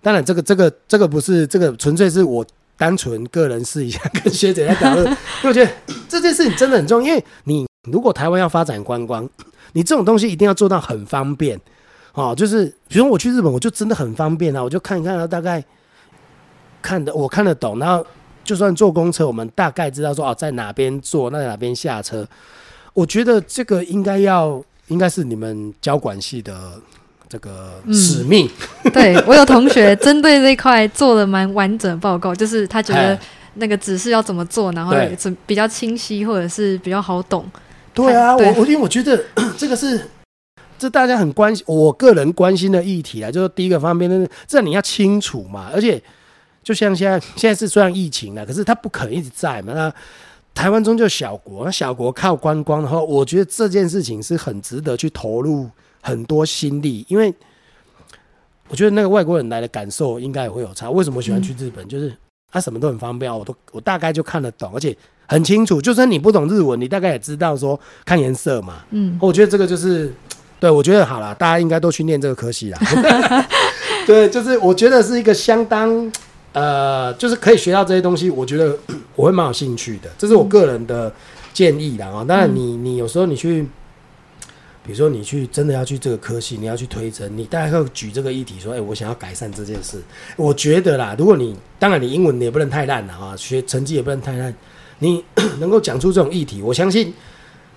[0.02, 2.44] 当然，这个这个这个不是这个，纯粹是我
[2.76, 5.06] 单纯个人试一下，跟学姐在讨论。
[5.06, 5.12] 因
[5.44, 5.72] 为我觉得
[6.10, 9.30] 这件事情真的很重要，因为你如果台湾要发展观光，
[9.74, 11.60] 你这种东西一定要做到很方便
[12.14, 12.34] 哦。
[12.36, 15.64] 就是比如说我去日本，我就真的很方便啊，我就看一看，大概
[16.82, 18.06] 看的我看得懂，然后
[18.44, 22.28] 就算坐公车，我们大概知道说哦，在哪边坐，那哪边下车。
[22.94, 26.74] 我觉得这个应该要应该是你们交管系的
[27.30, 28.50] 这个嗯使命。
[28.92, 33.20] 对，我有同学针对这一块做了蛮完整的报告，就是他觉得哎
[33.56, 37.46] 那个指示要怎么做，然后对也是比较清晰或者是比较好懂。
[37.94, 39.24] 对啊，我我因为我觉得
[39.58, 40.08] 这个是
[40.80, 46.02] 这大家很关心，我个人关心的议题啊，就是第一个方面，就是这你要清楚嘛，而且
[46.64, 49.74] 就像现在现在是虽然疫情了，可是它不可能一直在嘛。
[49.74, 49.94] 那
[50.54, 55.70] 台湾终究小国，那小国靠观光的话，我觉得这件事情是很值得去投入
[56.02, 57.34] 很多心力，因为
[58.68, 60.90] 我觉得那个外国人来的感受应该也会有差。
[60.90, 61.88] 为什么我喜欢去日本？
[61.88, 62.16] 就是
[62.52, 64.96] 他、什么都很方便啊，我都我大概就看得懂，而且
[65.28, 65.82] 很清楚。
[65.82, 68.84] 就算你不懂日文，你大概也知道说看颜色嘛。
[68.92, 70.14] 嗯，我觉得这个就是，
[70.60, 72.80] 对我觉得好了，大家应该都去念这个科系啦。
[74.06, 76.12] 对，就是我觉得是一个相当
[76.54, 78.78] 呃，就是可以学到这些东西，我觉得
[79.16, 81.14] 我会蛮有兴趣的，这是我个人的
[81.54, 82.26] 建议啦啊。
[82.28, 83.68] 当然你，你有时候你去。
[84.84, 90.02] 比如说，你去真的要去这个科系，你要去推甄，你大概会举这个议题说：“哎、我想要改善这件事。”
[90.36, 94.52] 我觉得啦，如果你当然你英文你也不能太烂了啊，学成绩也不能太烂，
[95.02, 95.24] 你
[95.60, 97.14] 能够讲出这种议题，我相信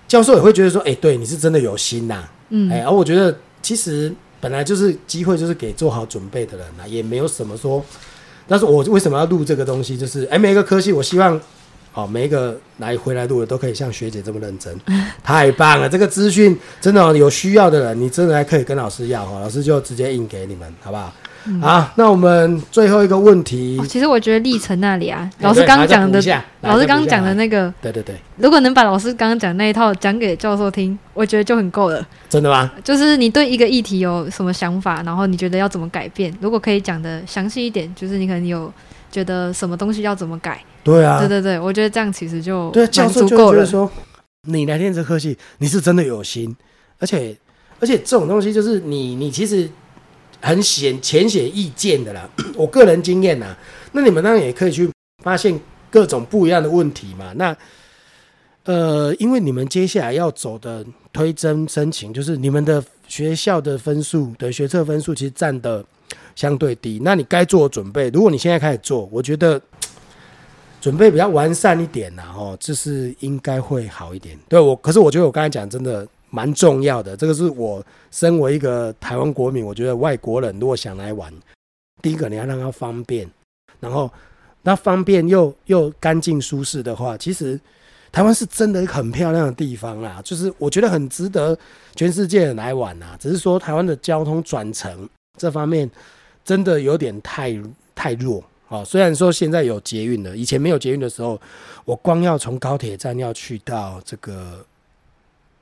[0.07, 7.83] 教授也会觉得说：“哎、对，你是真的有心呐、嗯哎、而我觉得其实本来就是机会，就是给做好准备的人呐、也没有什么说。
[8.47, 9.97] 但是我为什么要录这个东西？
[9.97, 11.41] 就是哎、每一个科系，我希望
[11.91, 14.79] 好每一个来回来录的都可以像学姐这么认真，
[15.23, 15.89] 太棒了！
[15.89, 21.11] 这个资讯真的、哦、有需要的人，你真的还可以跟老师要哈，老师就直接印给你们，好不好？
[21.61, 26.19] 好，那我们最后一个问题哦，其实我觉得历程那里啊，哎老师刚刚讲的
[26.61, 32.05] 老师刚刚讲的那个，对对对，如果能把老师刚刚讲那一套讲给教授听，我觉得就很够了。
[32.27, 32.71] 真的吗？
[32.83, 38.71] 就是你对一个议题有什么想法，然后你觉得要怎么改变，如果可以讲的详细一点，就是你可能有
[39.11, 40.59] 觉得什么东西要怎么改。
[40.83, 43.49] 对啊，对对对，我觉得这样其实就对，教授就足够了。
[43.51, 43.91] 会觉得说，
[44.43, 46.55] 你来念这科系，你是真的有心，
[46.99, 47.35] 而且
[47.79, 49.69] 而且这种东西就是你你其实
[50.45, 52.29] 很显浅显易见的啦。
[52.55, 53.55] 我个人经验呐，
[53.93, 54.87] 那你们当然也可以去
[55.23, 57.33] 发现各种不一样的问题嘛。
[57.35, 57.57] 那
[58.65, 65.83] 呃，因为你们接下来要走的推甄申请，就是你们的学校的分数的学测分数其实占的
[66.35, 69.59] 相对低，那你该做的准备，如果你现在开始做，我觉得
[70.79, 74.37] 准备比较完善一点啦，哦，这是应该会好一点。
[74.47, 77.81] 对我，可是我觉得我刚才讲真的蛮重要的，这个是我
[78.11, 81.33] 身为一个台湾国民，我觉得外国人如果想来玩，
[82.01, 83.25] 第一个你要让他方便，
[83.79, 84.11] 然后
[84.63, 87.57] 那方便又又干净舒适的话，其实
[88.11, 91.57] 台湾是真的很漂亮的地方啦，就是我觉得很值得
[91.95, 93.15] 全世界人来玩啊。
[93.17, 95.07] 只是说台湾的交通转乘
[95.37, 95.89] 这方面
[96.43, 97.57] 真的有点太
[97.95, 98.43] 太弱。
[98.67, 101.39] 哦，虽然说现在有捷运了，以前没有捷运的时候，
[101.85, 104.65] 我光要从高铁站要去到这个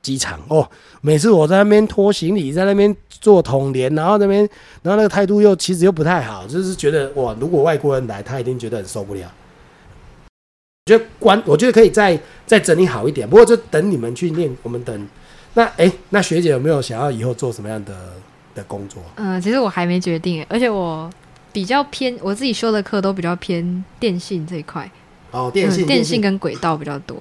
[0.04, 0.68] 机场哦，
[1.00, 4.40] 每次我在那边拖行李，在那边做统联，然后那边，
[4.82, 9.22] 然后那个态度又其实又不太好，就是觉得哇，如果外国人来，他一定觉得很受不了。
[10.86, 13.26] 我觉得关，我觉得可以再再整理好一点。
[13.26, 15.08] 不过就等你们去念，我们等。
[15.54, 17.96] 那哎，那学姐有没有想要以后做什么样的
[18.54, 19.02] 的工作？
[19.16, 21.10] 嗯，其实我还没决定，而且我
[21.52, 24.90] 比较偏我自己修的课都比较偏电信这一块。
[25.30, 27.16] 哦，电信，电信跟轨道比较多。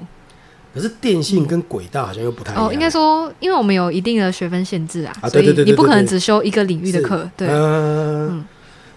[0.74, 2.68] 可是电信跟轨道好像又不太一样。
[2.68, 7.30] 哦，应该说，因为我们有一定的学分限制啊，所以你不可能只修一个领域的课。
[7.38, 8.44] 对，嗯，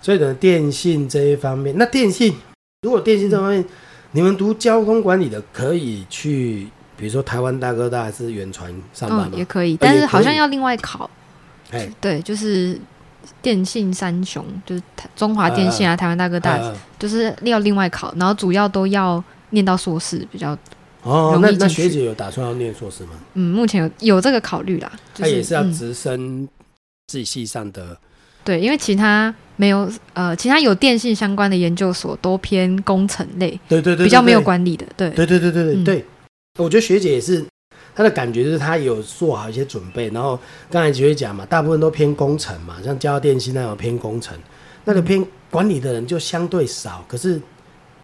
[0.00, 2.34] 所以呢，电信这一方面，那电信
[2.80, 3.62] 如果电信这方面，
[4.12, 6.66] 你们读交通管理的可以去，
[6.96, 9.32] 比如说台湾大哥大还是远传上班吗？
[9.34, 11.10] 也可以，但是好像要另外考。
[11.72, 12.78] 哎，对，就是
[13.42, 14.82] 电信三雄，就是
[15.14, 16.58] 中华电信啊，台湾大哥大，
[16.98, 20.56] 就是要另外考，然后主要都要念到硕士比较。
[21.06, 23.12] 哦，那那学姐有打算要念硕士吗？
[23.34, 24.90] 嗯，目前有有这个考虑啦。
[25.14, 26.48] 他也是要直升
[27.06, 27.96] 自己系上的。
[28.42, 34.84] 对，因为其他没有呃，其他有电信相关的研究所都偏工程类，对对对，比较没有管理的。
[34.96, 36.04] 对对对对对对对，
[36.58, 37.44] 我觉得学姐也是，
[37.94, 40.08] 她的感觉就是她有做好一些准备。
[40.10, 40.36] 然后
[40.68, 44.36] 刚才学姐讲嘛，大部分都偏工程嘛，像交电信那种偏工程，
[44.84, 47.04] 那个偏管理的人就相对少。
[47.06, 47.40] 可是。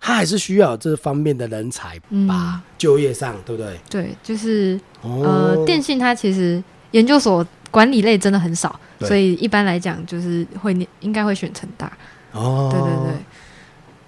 [0.04, 1.96] 他还是需要这方面的人才
[2.26, 3.78] 吧，就业上对不对？
[3.88, 11.90] 对，就是呃，电信它其实研究所管理类真的很少，所以一般来讲就是会应该会选成大。
[12.32, 13.22] 哦，对对对，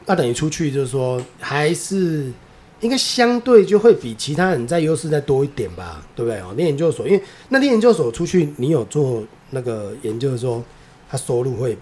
[0.07, 2.33] 那等于出去就是说，还是
[2.81, 6.41] 应该相对就会比其他人在优势再多一点吧，对不对？
[6.41, 10.61] 哦，念研究所，因为那念研究所出去，你有做那个研究，说
[11.09, 11.79] 他收入会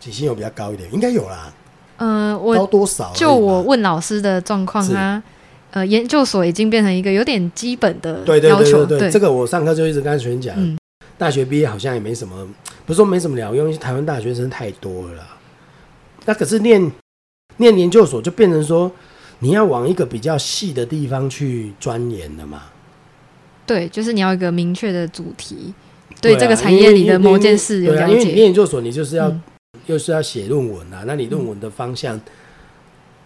[0.00, 1.54] 起薪有比较高一点，应该有啦。
[1.98, 3.12] 嗯，我多少？
[3.14, 5.22] 就我问老师的状况，啊
[5.70, 8.84] 呃，研究所已经变成一个有点基本的要求。
[8.84, 10.56] 对，这个我上课就一直跟学生讲，
[11.16, 12.48] 大学毕业好像也没什么，
[12.86, 15.26] 不是说没什么了用，因为台湾大学生太多了。
[16.24, 16.92] 那可是念
[17.56, 18.90] 念研究所，就变成说
[19.40, 22.62] 你要往一个比较细的地方去钻研的嘛。
[23.66, 25.72] 对，就是你要一个明确的主题，
[26.20, 28.12] 对这个产业里的某件事有了解。
[28.12, 29.32] 因为你念研究所，你就是要。
[29.86, 32.20] 又是要写论文啊，那你论文的方向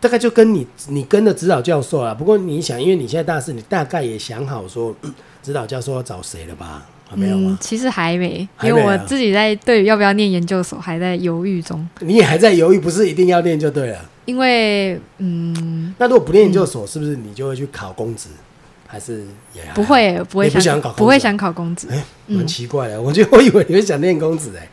[0.00, 2.14] 大概就跟你你跟着指导教授啊。
[2.14, 4.94] 不过你想，因为你现在大四，你大概也想好说
[5.42, 6.86] 指导教授要找谁了吧？
[7.08, 7.56] 还没有吗？
[7.60, 11.88] 其实还没，因为我自己在对要不要念研究所还在犹豫中。
[12.00, 14.04] 你也还在犹豫，不是一定要念就对了。
[14.26, 18.28] 因为嗯，那如果不念研究所，是不是你就会去考公职？
[18.86, 21.88] 还是也不会不会想考不会想考公职？
[21.90, 23.00] 哎，蛮奇怪的。
[23.00, 24.68] 我觉得我以为你会想念公职哎。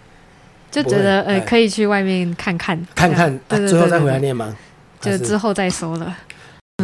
[0.75, 4.53] 就觉得呃，可以去外面看看，看看，最后再回来念吗？
[4.99, 6.17] 就之后再说了。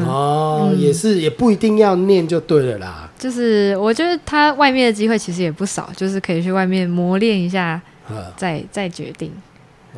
[0.05, 3.09] 哦，也是，也不一定要念就对了啦。
[3.19, 7.81] 就是我觉得他外面的机会其实也不少，就是可以去外面磨练一下，
[8.37, 9.29] 再再决定。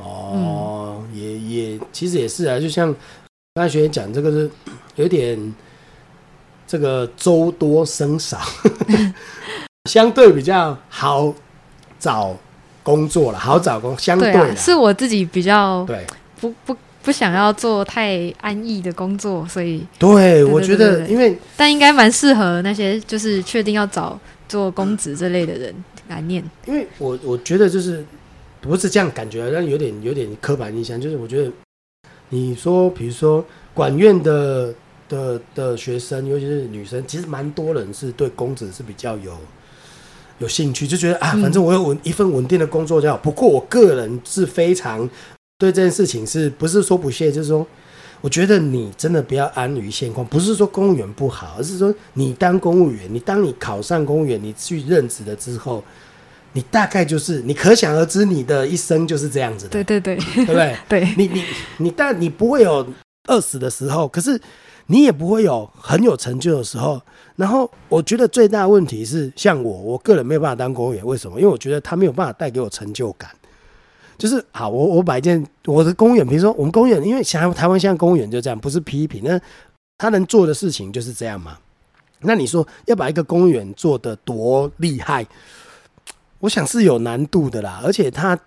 [0.02, 2.92] 哦，也也其实也是啊，就像
[3.54, 4.50] 刚才学姐讲，这个是
[4.96, 5.54] 有点
[6.66, 8.40] 这个周多生少，
[9.88, 11.32] 相对比较好
[12.00, 12.36] 找。
[12.84, 16.06] 工作了，好找工，相对是我自己比较对，
[16.40, 25.74] 不不不想要做太安逸的工作，所以对我觉得，因为但应该蛮适合那些就是确定要找做公职这类的人
[26.10, 28.06] 来念，因为我我觉得就是
[28.60, 31.52] 不是这样感觉，但有点有点刻板印象，就是我觉得
[32.30, 34.74] 你说比如说管院的
[35.08, 39.38] 的的学生，尤其是女生，其实蛮多人是对公子是比较有。
[40.40, 43.18] 有兴趣就觉得啊，反正我有稳一份稳定的工作就好。
[43.18, 45.10] 不过我个人是非常
[45.58, 47.66] 对这件事情是不是说不屑，就是说，
[48.20, 50.26] 我觉得你真的不要安于现况。
[50.28, 55.84] 不是说公务员不好，而是说你当公务员，你当你考上公务员，你去任职了之后，
[56.54, 59.72] 你大概就是你可想而知，你的一生就是这样子的。
[59.72, 60.76] 对对对，对不对？
[60.90, 61.44] 对，你你
[61.78, 62.86] 你，但你不会有
[63.30, 64.40] 饿死的时候，可是
[64.88, 67.02] 你也不会有很有成就的时候。
[67.36, 71.40] 然后我觉得最大问题是，像我，我个人没有办法当公务员，为什么？
[71.40, 73.30] 因为我觉得他没有办法带给我成就感。
[74.16, 79.40] 就是好，我我把一件我的公务员，比如说我们公务员，因为台台湾现在公务员就这样，不是批评，那
[79.98, 81.58] 他能做的事情就是这样嘛。
[82.20, 85.26] 那你说要把一个公务员做的多厉害，
[86.40, 87.82] 我想是有难度的啦。
[87.84, 88.40] 而且他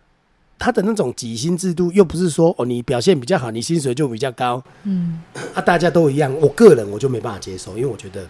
[0.59, 4.63] 他的那种几薪制度，又不是说哦，你表现比较好，你薪水就比较高。
[4.85, 5.21] 嗯，
[5.55, 6.35] 啊，大家都一样。
[6.41, 8.27] 我个人我就没办法接受，因为我觉得。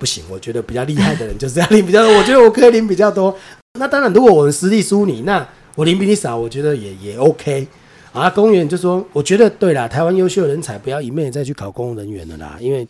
[0.00, 2.16] 不行，我觉得比较厉害的人就是要领比较多。
[2.16, 3.36] 我觉得我可以领比较多。
[3.80, 5.44] 那当然，如果我的实力输你，那
[5.74, 7.66] 我领比你少，我觉得也也 OK。
[8.12, 12.86] 啊，公务员就说，我觉得对啦，台湾优秀人才不要一面再去考公务人员了啦，因为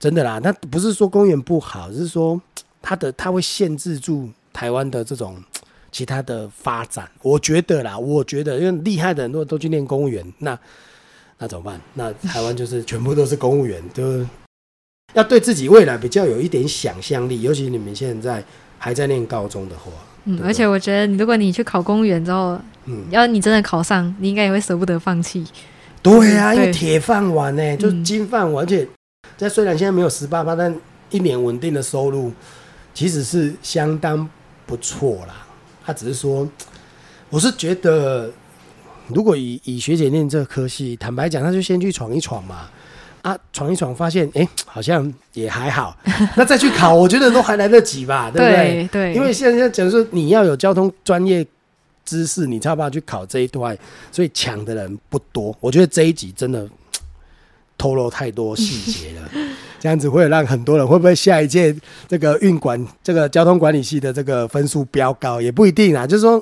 [0.00, 2.42] 真的啦，那不是说公务员不好，是说
[2.82, 5.36] 他的他会限制住台湾的这种
[5.96, 7.08] 其他的发展。
[7.22, 10.58] 我觉得啦，我觉得因为厉害的人都去念公务员，那
[11.38, 11.80] 那怎么办？
[11.94, 14.22] 那台湾就是全部都是公务员，都
[15.14, 18.44] 要对自己未来比较有一点想象力，尤其你们现在
[18.78, 19.90] 还在念高中的话，
[20.26, 25.46] 嗯，对而且我觉得，如果你去考公务员之后，嗯，要你真的考上，你应该也会舍不得放弃。
[26.02, 28.86] 对啊，因为铁饭碗呢，就是嗯金饭碗，而且
[29.38, 30.76] 在虽然现在没有十八八，但
[31.08, 32.30] 一年稳定的收入
[32.92, 34.28] 其实是相当
[34.66, 35.45] 不错啦。
[35.86, 36.46] 他只是说，
[37.30, 38.28] 我是觉得，
[39.06, 42.68] 如果以以学姐念这科系，坦白讲，他就先去闯一闯嘛。
[43.22, 45.96] 啊，闯一闯，发现哎、诶好像也还好，
[46.36, 48.88] 那再去考，我觉得都还来得及吧，对不对？
[48.92, 51.44] 对对，因为现在讲说你要有交通专业
[52.04, 53.76] 知识，你才有办法去考这一段，
[54.12, 55.52] 所以抢的人不多。
[55.58, 56.68] 我觉得这一集真的
[57.78, 59.30] 透露太多细节了，
[59.78, 61.74] 这样子会让很多人会不会下一届
[62.08, 66.06] 这个运管这个交通管理系的这个分数飙高也不一定啊。
[66.06, 66.32] 就是说，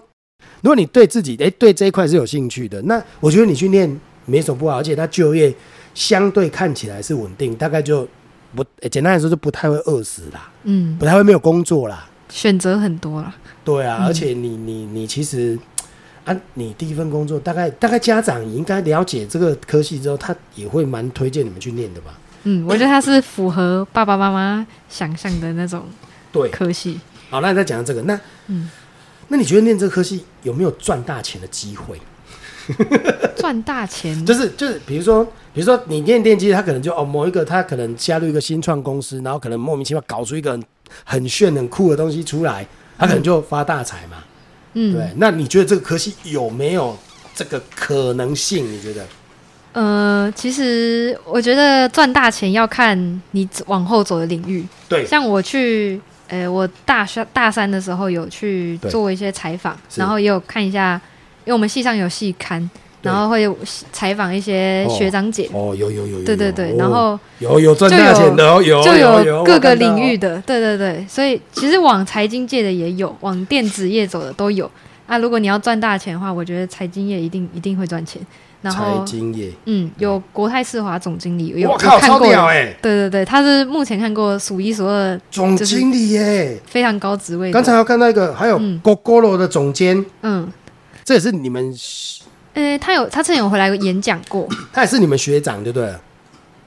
[0.62, 5.54] 如果你对自己诶对这一块是有兴趣的，那我觉得你去念没什么不好，而且他就业
[5.94, 8.06] 相对看起来是稳定，大概就
[8.54, 12.08] 不、诶简单来说就不太会饿死啦，嗯，不太会没有工作啦。
[12.30, 13.34] 选择很多啦。
[13.64, 15.58] 对啊，嗯而且你你你其实
[16.24, 22.18] 啊，你第一份工作大概大概家长应该了解这个科系之后，他也会蛮推荐你们去念的吧？
[22.44, 25.84] 嗯，我觉得他是符合爸爸妈妈想象的那种
[26.32, 27.00] 对，科系。
[27.30, 28.70] 好，那你再讲讲这个，那嗯，
[29.28, 32.00] 那你觉得念这个科系有没有赚大钱的机会？
[33.36, 35.22] 赚大钱，就是就是，比如说
[35.52, 40.64] 比如说你念电机，他可能就哦某一个他可能加入一个新创公司，然后可能莫名其妙搞出一个很
[41.04, 42.66] 很炫很酷的东西出来，
[42.96, 44.16] 他可能就发大财嘛。
[44.16, 44.22] 嗯，
[44.74, 46.98] 对，那你觉得这个科系有没有
[47.34, 48.70] 这个可能性？
[48.70, 49.06] 你觉得？
[49.72, 54.64] 呃，其实我觉得赚大钱要看你往后走的领域。
[54.88, 61.00] 对，像我去，呃，我大学大三的时候有去做一些采访，然后也有看一下，
[61.44, 63.56] 因为我们系上有系刊，对然后会有
[63.92, 65.48] 采访一些学长姐。
[65.52, 74.68] 哦，有有有有，对对对，然后有有赚大钱的哦，有就有有各个领域域，的，对对对，所以其实往财经界的也有，往电子业走的都有。
[75.06, 78.20] 啊，如果你要赚大钱的话，我觉得财经业一定一定会赚钱。
[78.62, 86.58] 然财后，经业，嗯，有国泰世华总经理有有我靠，超看过的，屌哎，对对对，他是目前看过数一数二总经理耶！
[86.64, 87.52] 非常高职位的。
[87.52, 88.80] 刚才要看到一个，还有嗯。
[88.82, 90.50] GoGoRo 的总监，嗯，
[91.04, 91.70] 这也是你们，
[92.54, 95.94] 呃，他有他之前有回来演讲过， 他也是你们学长，对不对？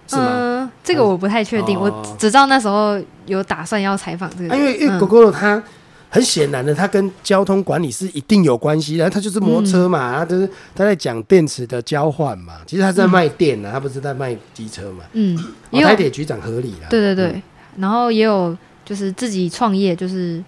[0.07, 0.27] 是吗？
[0.29, 1.81] 嗯，这个我不太确定，哦。
[1.83, 4.99] 我只知道那时候有打算要采访这个，啊因为因为嗯。
[4.99, 5.61] GoGoRo 他
[6.09, 15.03] 很显然的，他跟交通管理是一定有关系的，他就是摩托车嘛，他就是他在讲电池的交换嘛，其实他在卖电啊，他不是在卖机车嘛。
[15.11, 15.37] 嗯，
[15.73, 17.43] 台铁局长合理啦，对对对，嗯。
[17.79, 20.41] 然后也有就是自己创业，就是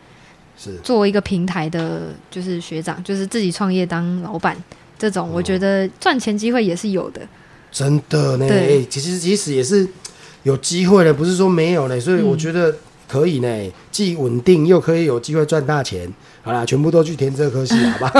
[0.57, 0.77] 是。
[0.81, 4.55] 做一个平台的，就是学长，就是自己创业当老板
[4.99, 7.21] 这种，我觉得赚钱机会也是有的。
[7.71, 9.87] 真的呢，对欸其实其实也是
[10.43, 12.75] 有机会的，不是说没有呢，所以我觉得
[13.07, 16.11] 可以呢，既稳定又可以有机会赚大钱。
[16.41, 18.11] 好啦，全部都去填这科系， 好吧？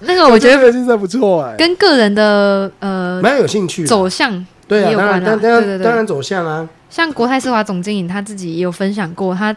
[0.00, 3.88] 那个我 觉得这个现在不错哎，跟个人的呃蛮有兴趣的。
[3.88, 9.54] 走向，对啊，当然当当对对对然当然走向啊，像国泰世华总经理他自己也有分享过，他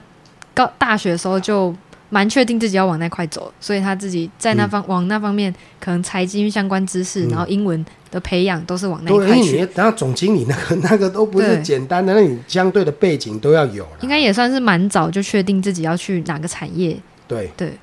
[0.53, 1.73] 高大学的时候就
[2.13, 7.29] 蛮确定自己要往那块走，所以他自己在那方、往那方面可能财经相关知识，嗯。
[7.29, 9.61] 然后英文的培养都是往那一对，因为块去。
[9.61, 13.97] 你然后总经理那个那个都不是简单的，那你相对的背景都要有啦。
[14.01, 16.95] 应该也算是蛮早就确定自己要去哪个产业，
[17.27, 17.49] 对。
[17.57, 17.73] 对，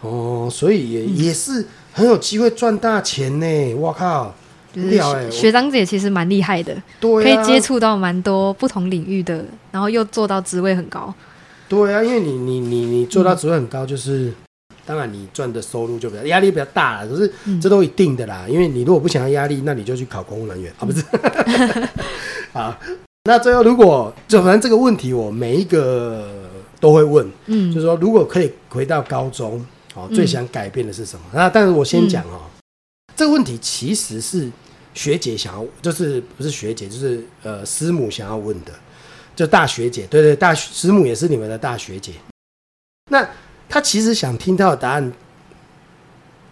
[0.00, 1.16] 哦，所以也、嗯。
[1.16, 3.74] 也是很有机会赚大钱呢。
[3.76, 4.34] 我靠，
[4.74, 11.14] 学学长姐其实蛮厉害的，对、啊，可以接触到蛮多不同领域的，然后又做到职位很高。
[11.68, 14.32] 对啊，因为你你你你做到职位很高，就是、
[14.84, 18.46] 当然你赚的收入就比较压力比较大了，可是嗯这都一定的啦。
[18.48, 21.02] 因为你如果不想要压力，那你就去考公务人员啊，不是？
[22.52, 22.78] 啊，
[23.24, 26.28] 那最后如果就反正这个问题我每一个
[26.78, 31.24] 都会问，嗯就是说如果可以回到高中，哦，嗯最想改变的是什么？
[31.32, 32.42] 那但是我先讲哦，
[33.16, 34.50] 这个问题其实是
[34.92, 38.72] 学姐想要，就是不是学姐，就是呃师母想要问的。
[39.34, 42.12] 就大学姐，对对，大师母也是你们的大学姐。
[43.10, 43.26] 那
[43.68, 45.12] 他其实想听到的答案，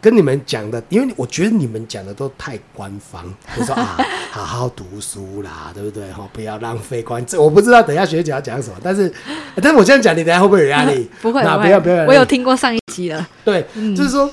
[0.01, 3.25] 跟你们讲的，因为我觉得你们讲的都太官方，
[3.57, 3.97] 就说 啊，
[4.31, 6.11] 好好读书啦，对不对？
[6.13, 7.25] 哈，不要浪费光。
[7.25, 9.13] 这我不知道等一下学姐要讲什么，但是，
[9.57, 11.09] 但是我这样讲，你等下会不会有压力？
[11.23, 13.29] 不会，那不会不要不要我有听过上一集了。
[13.45, 14.29] 对，嗯，就是说，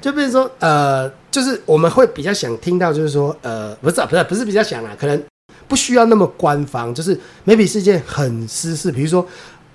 [0.00, 5.20] 就比如说，呃，就是我们会比较想听到，就是说，呃，不是啊不是不是比较想啦，可能
[5.68, 7.14] 不需要那么官方，就是
[7.46, 9.24] maybe 是一件很私事，比如说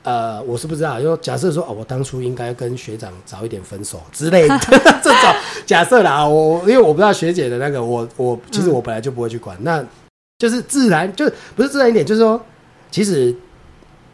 [0.02, 4.60] 呃，我是不知道，就假设说哦，我当初应该跟学长早一点分手之类的
[5.02, 5.36] 这种
[5.66, 9.82] 假设啦，我因为我不知道学姐的那个，我我其实我本来就不会去管，那
[10.40, 12.44] 就是自然就不是自然一点，就是说
[12.92, 13.34] 其实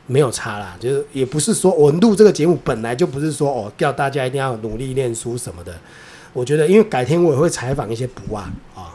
[0.05, 5.73] 没有差啦，就是也不是说我录这个节目本来就不是说哦叫大家一定要努力念书什么的，
[6.33, 8.93] 我觉得因为改天我也会采访一些不啊啊，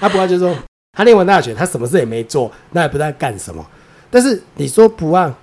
[0.00, 0.56] 他不啊就是说
[0.96, 3.64] 他念完大学他什么事也没做，那也不知道干什么，
[4.10, 5.38] 但是你说不啊。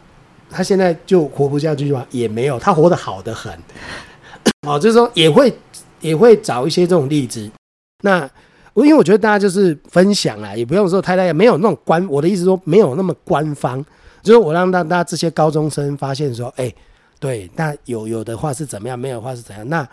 [0.56, 2.06] 他现在就活不下去吗？
[2.12, 3.52] 也没有，他活得好的很。
[4.70, 5.52] 哦，就是说也会
[6.00, 7.50] 也会找一些这种例子。
[8.04, 8.30] 那
[8.76, 12.08] 我因为我觉得大家就是分享啊，也不用说太太没有那种官。
[12.08, 13.84] 我的意思说没有那么官方，
[14.22, 16.72] 就是我让大大家这些高中生发现说，哎，
[17.20, 19.68] 对，那有有的话是怎么样，没有的话是怎样。
[19.70, 19.88] 那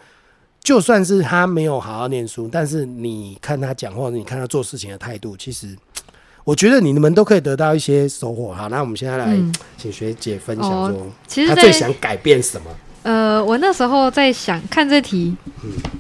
[0.63, 5.77] 就算是他没有好好念书，但是你看他讲话，你看他做事情的态度，其实。
[6.43, 8.53] 我觉得你们都可以得到一些收获。
[8.53, 9.37] 好，那我们现在来
[9.77, 12.71] 请学姐分享说，其实她最想改变什么？
[13.03, 15.37] 呃，我那时候在想看这题，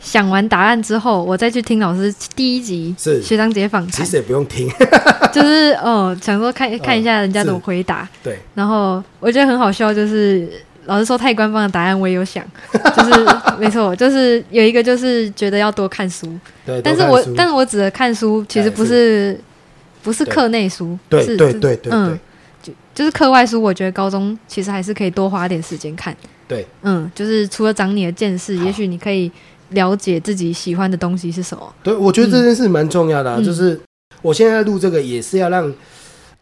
[0.00, 4.68] 想完答案之后，我再去听老师第一集是学长姐访谈，其实也不用听，
[5.30, 8.08] 就是哦，想说看 看一下人家怎么回答。
[8.22, 10.50] 对，然后我觉得很好笑，就是
[10.86, 13.26] 老师说太官方的答案，我也有想， 就是
[13.58, 16.26] 没错，就是有一个就是觉得要多看书，
[16.64, 19.38] 对，但是我但是我指的看书，其实不是。
[20.02, 22.18] 不是课内书，对对对对，嗯，
[22.62, 23.60] 就就是课外书。
[23.60, 26.16] 我觉得高中其实还是可以多花点时间看。
[26.48, 29.30] 对，嗯，就是除了长你的见识，也许你可以
[29.72, 31.70] 了解自己喜欢的东西是什么。
[31.82, 33.44] 对，我觉得这件事蛮重要的。
[33.44, 33.78] 就是
[34.22, 35.70] 我现在录这个也是要让，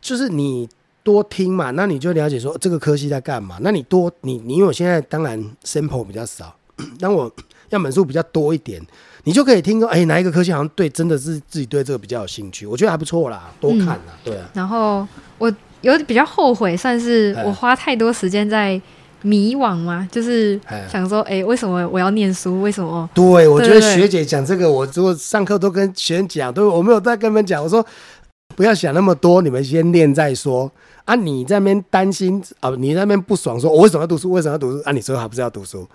[0.00, 0.68] 就是你
[1.08, 3.56] 多听嘛，那你就了解说这个科系在干嘛。
[3.62, 6.54] 那你多你你因为我现在当然 sample 比较少，
[7.00, 7.32] 当我
[7.70, 8.78] 样本数比较多一点。
[9.24, 14.50] 你就可以听说，哎，哪一个科系好像对，真的是自己对这个比较有兴趣，我觉得还不错啦，多看啦，对啊。
[14.52, 15.06] 然后
[15.38, 15.50] 我
[15.80, 18.80] 有比较后悔，算是我花太多时间在
[19.22, 20.58] 迷惘嘛，就是
[20.90, 22.62] 想说，哎，为什么我要念书？
[22.62, 23.10] 为什么？
[23.12, 27.84] 对，我觉得学姐讲这个，我如果上课都跟学生讲，都我没有在跟他们讲，我说
[28.58, 30.68] 不要想那么多，你们先练再说
[31.04, 31.14] 啊。
[31.14, 34.32] 你在那边担心啊，你那边不爽，说我为什么要读书？
[34.32, 34.82] 为什么要读书？
[34.84, 35.86] 啊，你说还不是要读书？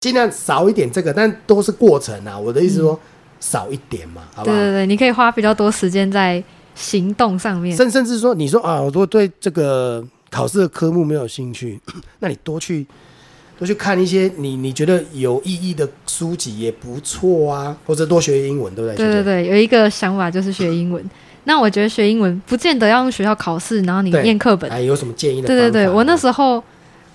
[0.00, 2.38] 尽量少一点这个，但都是过程啊。
[2.38, 3.00] 我的意思说，
[3.40, 4.52] 少一点嘛，好吧？
[4.52, 7.74] 对对对，你可以花比较多时间在行动上面。
[7.74, 11.80] 甚甚至说，你说啊，我如果对这个考试的科目没有兴趣，
[12.20, 12.86] 那你多去
[13.58, 18.96] 多去看一些你你觉得有意义的书籍也不错啊，或者多学英文，对不对？
[19.06, 21.02] 对对对，有一个想法就是学英文。
[21.48, 24.70] 那我觉得学英文不见得要用学校考试，然后你念课本。
[24.70, 25.48] 哎，有什么建议的？
[25.48, 26.62] 对对对，我那时候。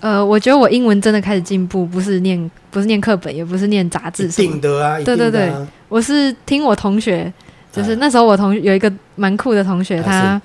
[0.00, 5.50] 呃，我觉得我英文真的开始进步，不是念不是念课本，也不是念杂志，定的啊，对对对，
[5.88, 7.32] 我是听我同学，
[7.72, 10.38] 就是那时候我同有一个蛮酷的同学，他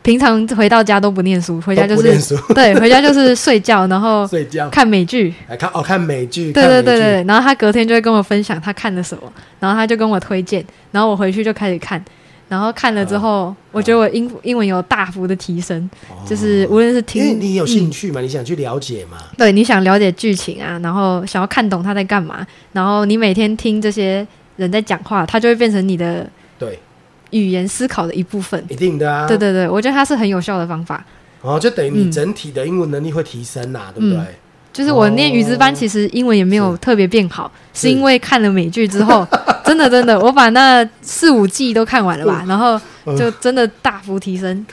[0.00, 12.02] 平常回到家都不念书，回家就是 对，回家就是睡觉，然后 睡觉看美剧，看哦看美剧，对对对对，然后他隔天就会跟我分享他看了什么，然后他就跟我推荐，然后我回去就开始看。
[12.48, 15.90] 然后看了之后，我觉得我英英文有大幅的提升，
[16.26, 24.26] 就是无论是听，因为你有兴趣嘛，你想去了解嘛，对，你想了解剧情啊，然后想要看懂他在干嘛，然后你每天听这些
[24.56, 26.28] 人在讲话，他就会变成你的
[26.58, 26.78] 对。
[27.32, 31.04] 语言思考的一部分，一定的啊，对对对，我觉得它是很有效的方法，
[31.42, 34.24] 哦，就等于你整体的英文能力会提升呐，对不对？
[34.76, 39.26] 就是我念语资班，其实英文也没有特别变好，是因为看了美剧之后，
[39.64, 42.78] 真的真的，我把那四五季都看完了吧，然后
[43.16, 44.66] 就真的大幅提升。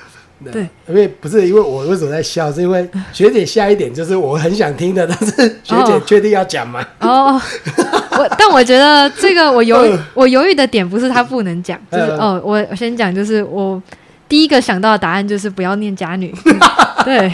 [0.52, 6.86] 对，因为不是因为我为什么在笑，是因为学姐下一点就是我很想听的，但是学姐确定要讲吗？
[7.00, 7.42] 哦，
[8.20, 13.82] 我但我觉得这个我犹豫，我犹豫的点不是他不能讲，就是哦，我我先讲，就是我
[14.28, 16.36] 第一个想到的答案就是不要念假女，
[17.06, 17.34] 对。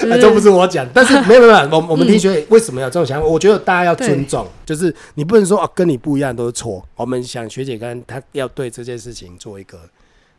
[0.00, 3.26] 这不是我讲，但是没有没有，我我们听学为什么要这种想法？
[3.26, 6.82] 我觉得大家要尊重，就是你不能说哦，跟你不一样都是错。
[6.96, 9.78] 我们想学姐跟她要对这件事情做一个，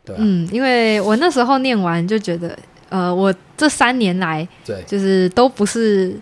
[0.04, 2.58] 对嗯，因为我那时候念完就觉得，
[2.88, 6.14] 呃，我这三年来，对，就是都不是，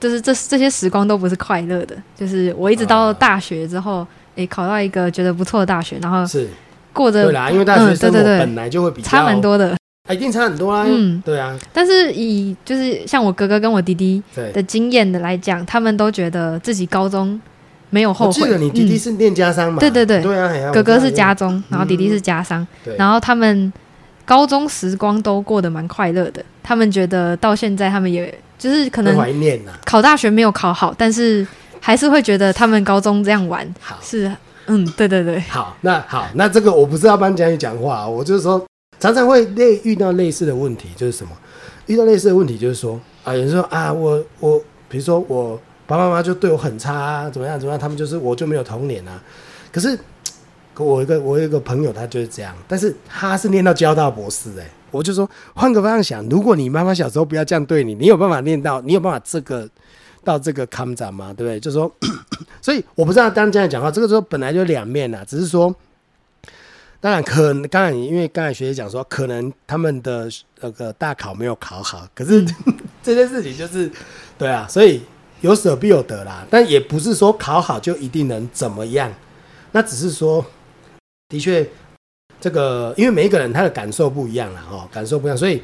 [0.00, 1.96] 就是这这些时光都不是快乐的。
[2.16, 4.06] 就是我一直到大学之后，
[4.36, 6.48] 哎，考到一个觉得不错的大学，然后是
[6.92, 9.76] 过着，对啦，因为大学生活本来就会比较差蛮多的。
[10.12, 10.84] 一定差很多啊！
[10.86, 11.58] 嗯，对啊。
[11.72, 17.40] 但是以就是像我哥哥跟我弟弟的经验的来讲，他们都觉得自己高中
[17.88, 18.32] 没有后悔。
[18.32, 19.78] 记得你弟弟是念家商嘛？
[19.80, 20.70] 对对对，对啊。
[20.72, 22.66] 哥哥是家中，然后弟弟是家商。
[22.98, 23.72] 然后他们
[24.26, 26.44] 高中时光都过得蛮快乐的。
[26.62, 29.72] 他们觉得到现在，他们也就是可能怀念呐。
[29.86, 31.46] 考大学没有考好，但是
[31.80, 33.66] 还是会觉得他们高中这样玩
[34.02, 34.30] 是
[34.66, 35.40] 嗯，对对对。
[35.48, 38.62] 好，那好，那这个我不是要帮蒋宇讲话，我就是说。
[39.04, 41.30] 常常会类遇到类似的问题，就是什么？
[41.88, 49.22] 遇到类似的问题，就是说啊，有人说啊，我我比如说我爸爸妈妈就对我很差、啊，怎么样怎么样，他们就是我就没有童年啊。
[49.70, 49.94] 可是
[50.78, 59.68] 我一个我有一个朋友，他就是这样，但是他是念到交大博士、哎，我就说换个方向想，如果你妈妈小时候不要这样对你，你有办法念到，你有办法这个
[60.24, 61.26] 到这个康展吗？
[61.36, 61.60] 对不对？
[61.60, 61.94] 就说，
[62.62, 65.76] 所以我不知道当这样讲话，这个时候本来就两面啊，只是说。
[67.04, 70.26] 当然，可能刚才因为刚才学姐讲说，可能他们的
[70.62, 72.42] 那个大考没有考好，可是、
[73.04, 73.90] 这件事情就是，
[74.38, 75.02] 对啊，所以
[75.42, 76.46] 有舍必有得啦。
[76.48, 79.12] 但也不是说考好就一定能怎么样，
[79.72, 80.42] 那只是说，
[81.28, 81.68] 的确，
[82.40, 85.62] 这个因为每一个人他的感受不一样啦，哦，感受不一样，所以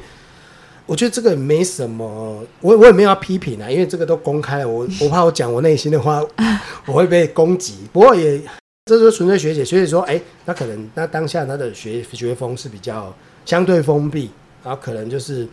[0.85, 6.23] 我觉得这个没什么，我 我也没有要批评啊，因为这个都公开了，我我怕我讲我内心的话，
[6.85, 7.87] 我会被攻击。
[7.91, 8.39] 不过也。
[8.85, 13.15] 这就是纯粹学姐，学姐说，哎、那可能那当下他的学学风是比较
[13.45, 14.31] 相对封闭，
[14.63, 15.47] 然后可能就是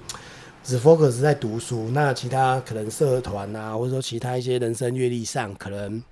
[0.65, 6.03] 只 focus 在读书，那其他可能社团啊，或者说其他一些人生阅历上，可能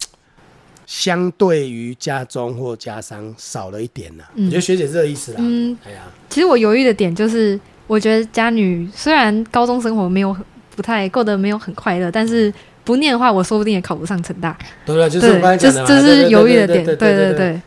[0.84, 4.44] 相对于家中或家商少了一点呢、嗯。
[4.44, 5.38] 我觉得学姐是这个意思啦。
[5.40, 10.44] 嗯，哎呀，其实我犹豫的点就是，我觉得家女虽然高中生活没有很
[10.76, 12.52] 不太过得没有很快乐，但是
[12.86, 14.56] 不念的话，我说不定也考不上成大。
[14.86, 15.10] 对不对？
[15.10, 16.86] 就是我对，刚才这讲的嘛，这是犹豫的点。
[16.86, 17.60] 对对对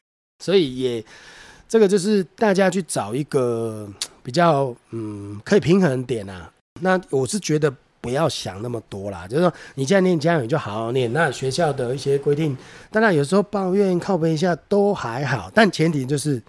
[0.44, 1.04] 所以也
[1.68, 3.88] 这个就是大家去找一个
[4.24, 6.50] 比较嗯可以平衡的点啊。
[6.82, 12.58] 那我是觉得不要想那么多啦，就是说你现在念家语就好好念，那学校的一些规定，
[12.90, 16.42] 当然有时候抱怨靠背一下都还好，但前提就是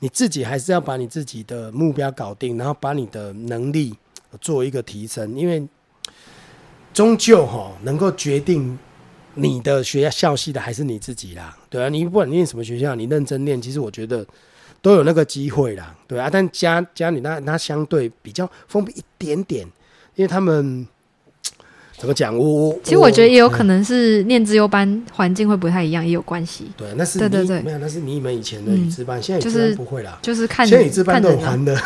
[0.00, 3.94] 你自己还是要把你自己的目标搞定，然后把你的能力
[4.42, 5.66] 做一个提升，因为
[6.92, 8.78] 终究哈能够决定
[9.34, 14.26] 你的学校系的还是你自己啦，对啊，你不管念什么学校，你认真念，其实我觉得
[14.82, 16.28] 都有那个机会啦，对啊。
[16.30, 19.64] 但家家里那那相对比较封闭一点点，
[20.16, 20.86] 因为他们
[21.96, 23.84] 怎么讲，我我其实我觉得也有可能。
[23.84, 26.70] 是念自由班环境会不太一样，也有关系。
[26.76, 30.18] 对，那是对对对你没有，那是你们以前的嗯语资班，现在语资就是班不会啦。
[30.20, 31.28] 就是看现在语资班都。
[31.28, 31.80] 很烦的，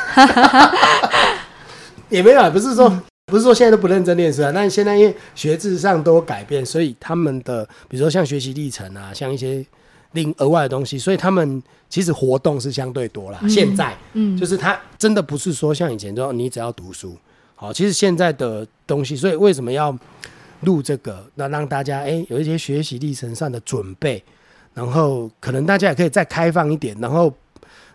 [2.09, 2.89] 也没有啊，不是说、
[3.33, 9.65] 不是说现在都不认真念书啊，但现在因为学制上都有改变，所以他们的比如说像学习历程啊，像一些
[10.11, 13.39] 另额外的东西，所以他们其实活动是相对多啦。
[13.41, 17.17] 嗯现在嗯，就是他真的不是说像以前说你只要读书，
[17.55, 19.99] 好，其实现在的东西，所以为什么要
[20.61, 21.25] 录这个？
[21.37, 24.23] 那让大家哎、有一些学习历程上的准备，
[24.75, 27.33] 然后可能大家也可以再开放一点，然后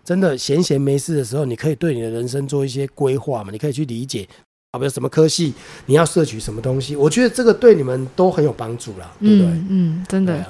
[0.04, 4.28] 真的闲闲没事的时候，你可以对你的人生做一些规划嘛，你可以去理解
[4.70, 5.54] 啊，比如什么科系
[5.86, 9.46] 你要摄取什么东西，我觉得这个对你们都很有帮助啦，对不对？
[9.46, 10.34] 嗯嗯，真的。
[10.34, 10.46] 啊，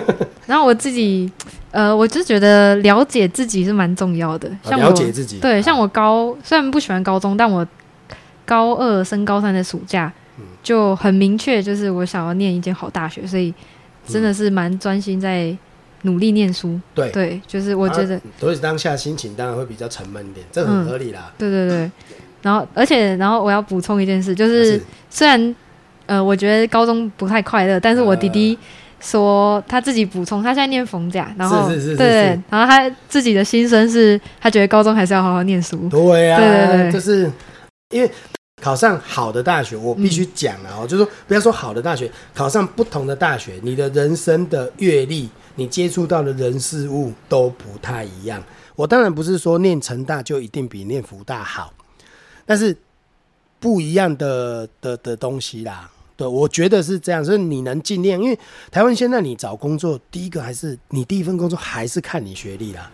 [0.46, 1.30] 然后我自己，
[1.70, 4.50] 呃，我就觉得了解自己是蛮重要的。
[4.62, 7.66] 像我了解自己，对，像我我高虽然不喜欢高中，但我
[8.44, 13.54] 高二升高三的暑假嗯就很明确，就是我想要念一间好大学，所以
[14.06, 15.56] 真的是蛮专心在
[16.02, 16.78] 努力念书。
[16.94, 21.32] 对对，就是我觉得，啊所以当下心情当然会比较沉闷一点，这很合理啦。
[21.38, 21.90] 对对对。
[22.42, 25.56] 然后，而且，然后我要补充一件事，就是是虽然
[26.06, 28.58] 呃，我觉得高中不太快乐，但是我弟弟
[29.00, 35.88] 说他自己补充，他现在念逢甲，然后是是是是对，然后他自己的心声是，他觉得高中还是要好好念书。
[35.88, 36.92] 对啊、对对对。
[36.92, 37.30] 就是
[37.90, 38.10] 因为
[38.60, 48.42] 考上好的大学，我必须讲啊，哦，就是说不要说好的大学，考上不同的大学，你的人生的阅历，你接触到的人事物都不太一样。
[48.74, 51.72] 我当然不是说念成大就一定比念福大好，
[52.44, 52.76] 但是
[53.60, 55.90] 不一样的的的东西啦。
[56.14, 58.38] 对，我觉得是这样，所以你能尽量，因为
[58.70, 62.90] 台湾现在你找工作，第一个还是你第一份工作还是看你学历啦，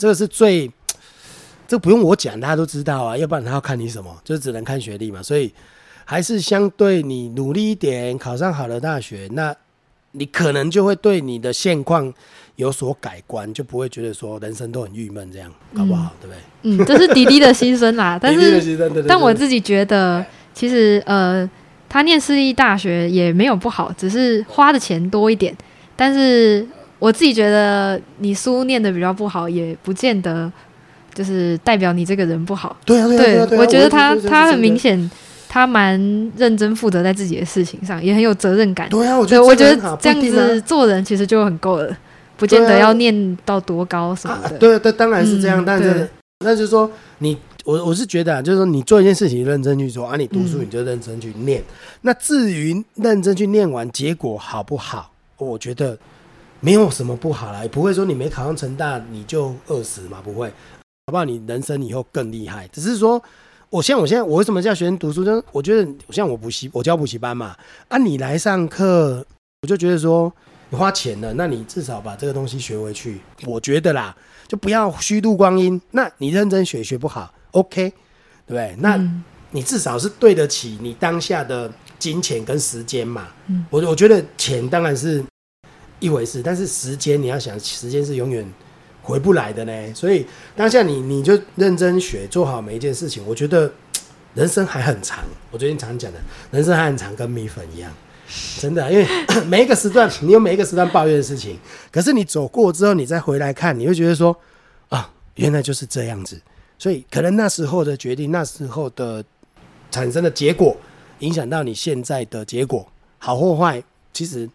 [0.00, 0.70] 这个是最
[1.68, 5.22] 这不用我讲，大家都知道啊，要不然他要看你什么，就只能看学历嘛。
[5.22, 5.52] 所以
[6.04, 9.54] 还是相对你努力一点，考上好的大学，那
[10.12, 12.12] 你可能就会对你的现况
[12.56, 16.38] 有所改观，就不会觉得说人生都很郁闷这样，搞不好，对不对？
[16.62, 18.18] 嗯，这是迪迪的心声啦。
[18.22, 21.48] 但是，但我自己觉得，其实呃，
[21.88, 25.56] 他念私立大学也没有不好，只是花的钱多一点。
[25.96, 26.66] 但是
[26.98, 30.50] 我自己觉得，你书念的比较不好，也不见得
[31.14, 32.76] 就是代表你这个人不好。
[32.84, 35.10] 对啊，对啊，对啊，我觉得他他很明显，
[35.52, 36.00] 他蛮
[36.34, 38.88] 认真负责在自己的事情上，也很有责任感。
[38.88, 41.94] 对啊，我觉，得我觉得这样子做人其实就很够了，
[42.38, 44.56] 不见得要念到多高什么啊，的。
[44.56, 46.08] 对对，当然是这样，嗯但是对
[46.40, 47.36] 那就是说你，
[47.66, 51.62] 我我是觉得啊，就是说你做一件事情认真去做啊，你读书嗯你就认真去念。
[52.00, 55.98] 那至于认真去念完结果好不好，我觉得
[56.60, 60.48] 没有什么不好啦，也不会说你没考上成大你就饿死嘛，不会，
[61.08, 61.26] 好不好？
[61.26, 63.22] 你人生以后更厉害，只是说
[63.72, 65.24] 我像我现在我为什么叫学生读书？
[65.24, 67.56] 就是我觉得像我补习，我教补习班嘛，
[67.88, 69.24] 啊，你来上课，
[69.62, 70.30] 我就觉得说
[70.68, 73.22] 你花钱了，那你至少把这个东西学回去。
[73.46, 74.14] 我觉得啦，
[74.46, 75.80] 就不要虚度光阴。
[75.92, 77.88] 那你认真学学不好，OK，
[78.46, 78.76] 对不对？
[78.78, 83.28] 那嗯你至少是对得起你当下的金钱跟时间嘛。
[83.46, 85.24] 嗯我我觉得钱当然是
[85.98, 88.46] 一回事，但是时间你要想，时间是永远
[89.02, 89.94] 回不来的呢。
[89.94, 90.26] 所以
[90.56, 93.22] 当下你你就认真学，做好每一件事情。
[93.26, 93.70] 我觉得
[94.34, 95.24] 人生还很长。
[95.50, 96.18] 我最近常讲的，
[96.50, 97.92] 人生还很长，跟米粉一样。
[98.58, 99.06] 真的，因为
[99.44, 101.58] 每一个时段，你有每一个时段抱怨的事情，
[101.90, 104.34] 可是你走过之后，你再回来看，你会觉得说，
[104.88, 106.40] 啊，原来就是这样子。
[106.78, 109.22] 所以可能那时候的决定，那时候的
[109.90, 110.74] 产生的结果，
[111.18, 113.82] 影响到你现在的结果，好或坏，
[114.14, 114.48] 其实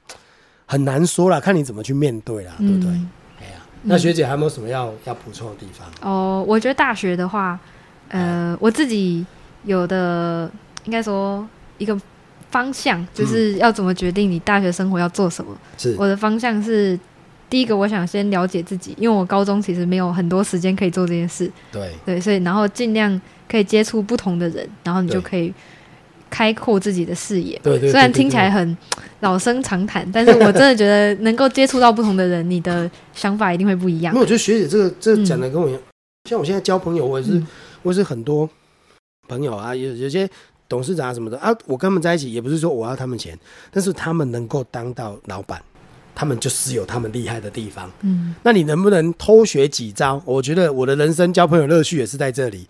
[0.66, 2.90] 很难说了，看你怎么去面对啦，对不对？
[3.84, 5.88] 那学姐还有没有什么要要补充的地方？
[6.02, 7.60] 哦，我觉得大学的话，
[8.10, 9.26] 呃，我自己
[9.64, 10.50] 有的
[10.86, 11.48] 应该说
[11.78, 12.00] 一个
[12.52, 15.56] 方向，就是要怎么决定你大学生活要做什么。
[15.78, 15.96] 是。
[15.98, 17.00] 我的方向是，
[17.50, 25.30] 第一个我想先了解自己，因为我高中其实没有很多时间可以做这件事，对，对，所以然后尽量可以接触不同的人，然后你就对。
[25.30, 25.54] 可以
[26.30, 27.60] 开阔自己的视野。
[27.64, 28.78] 对对对虽然听起来很
[29.20, 34.22] 老生常谈，但是我真的觉得能够接触到不同的人，你的想法一定会不一样因为。
[34.22, 35.82] 我觉得学姐这个这个讲的跟我一样，
[36.30, 37.48] 像我现在交朋友，我也是、嗯
[37.84, 38.50] 我也是很多
[39.30, 40.28] 朋友啊，有有些
[40.68, 43.38] 董事长啊什么的啊，我跟他们在一起，也不是说我要他们钱，
[43.72, 45.62] 但是他们能够当到老板，
[46.14, 47.90] 他们就是有他们厉害的地方。
[48.02, 50.22] 嗯那你能不能偷学几招？
[50.26, 52.68] 我觉得我的人生交朋友乐趣也是在这里。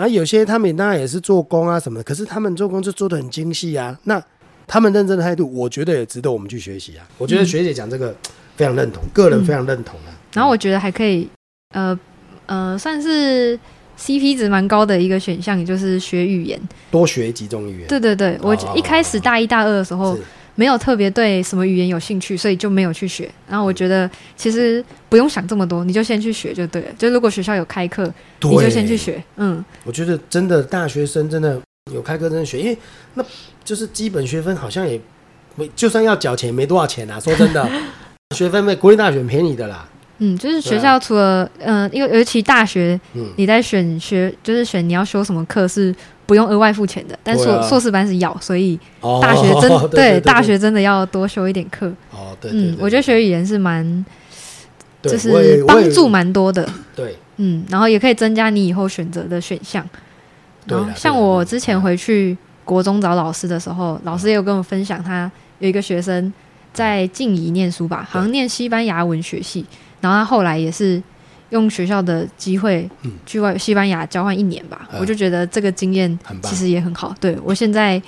[0.00, 3.94] 然后有些他们当然也是做工啊什么的，可是他们做工就做的很精细啊。
[4.04, 4.22] 那
[4.66, 7.06] 他们认真的态度，我觉得也值得我们去学习啊。
[7.18, 8.16] 我觉得嗯学姐讲这个
[8.56, 10.16] 非常认同，个人非常认同啊。
[10.32, 11.28] 然后我觉得还可以，
[11.74, 12.00] 呃
[12.46, 13.58] 呃，算是
[13.98, 16.58] CP 值蛮高的一个选项，也就是学语言。
[16.90, 20.22] 多学几种语言，对对对，我哦一开始大一大二的时候是
[20.60, 23.30] 没有特别对什么语言有兴趣，所以就没有去学。
[23.48, 26.88] 然后我觉得其实不用想这么多，你就先去学就对了。
[26.98, 28.04] 就如果学校有开课，
[28.42, 28.94] 你就先去。
[28.94, 29.24] 学。
[29.36, 31.58] 嗯，我觉得真的大学生真的
[31.94, 32.76] 有开课真的学，因为
[33.14, 33.24] 那
[33.64, 35.00] 就是基本学分好像也
[35.56, 37.18] 没，就算要缴钱没多少钱啊。
[37.18, 37.66] 说真的，
[38.36, 39.88] 学分被国立大学便宜的啦。
[40.18, 45.94] 嗯，就是学校除了嗯、呃，因为尤其大学嗯，你在选学，就是选你要修什么课是
[46.30, 47.68] 不用额外付钱的，但硕、啊。
[47.68, 51.88] 硕士班是要，所以哦 大学真、对大学真的要多修一点课。
[52.12, 54.06] 哦，对对嗯，对我觉得学语言是蛮
[55.02, 56.64] 就是帮助蛮多的。
[56.94, 57.16] 对。
[57.38, 59.84] 嗯，然后也可以增加你以后选择的选项。
[60.66, 65.28] 然后像我之前回去国中找老师的时候，老师也有跟我分享，他
[65.58, 66.32] 有一个学生
[66.72, 69.66] 在静怡念书吧，好像念西班牙文学系，
[70.00, 71.02] 然后他后来也是
[71.50, 77.14] 用学校的机会嗯去外西班牙交换一年吧，嗯我就觉得这个经验其实也很好。
[77.20, 78.02] 对我现在。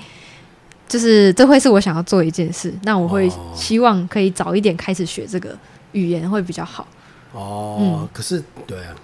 [0.88, 5.56] 就是这会是我想要做的一件事，那我会哦希望可以早一点开始学这个
[5.92, 6.86] 语言会比较好。
[7.32, 8.94] 哦，嗯可是对啊，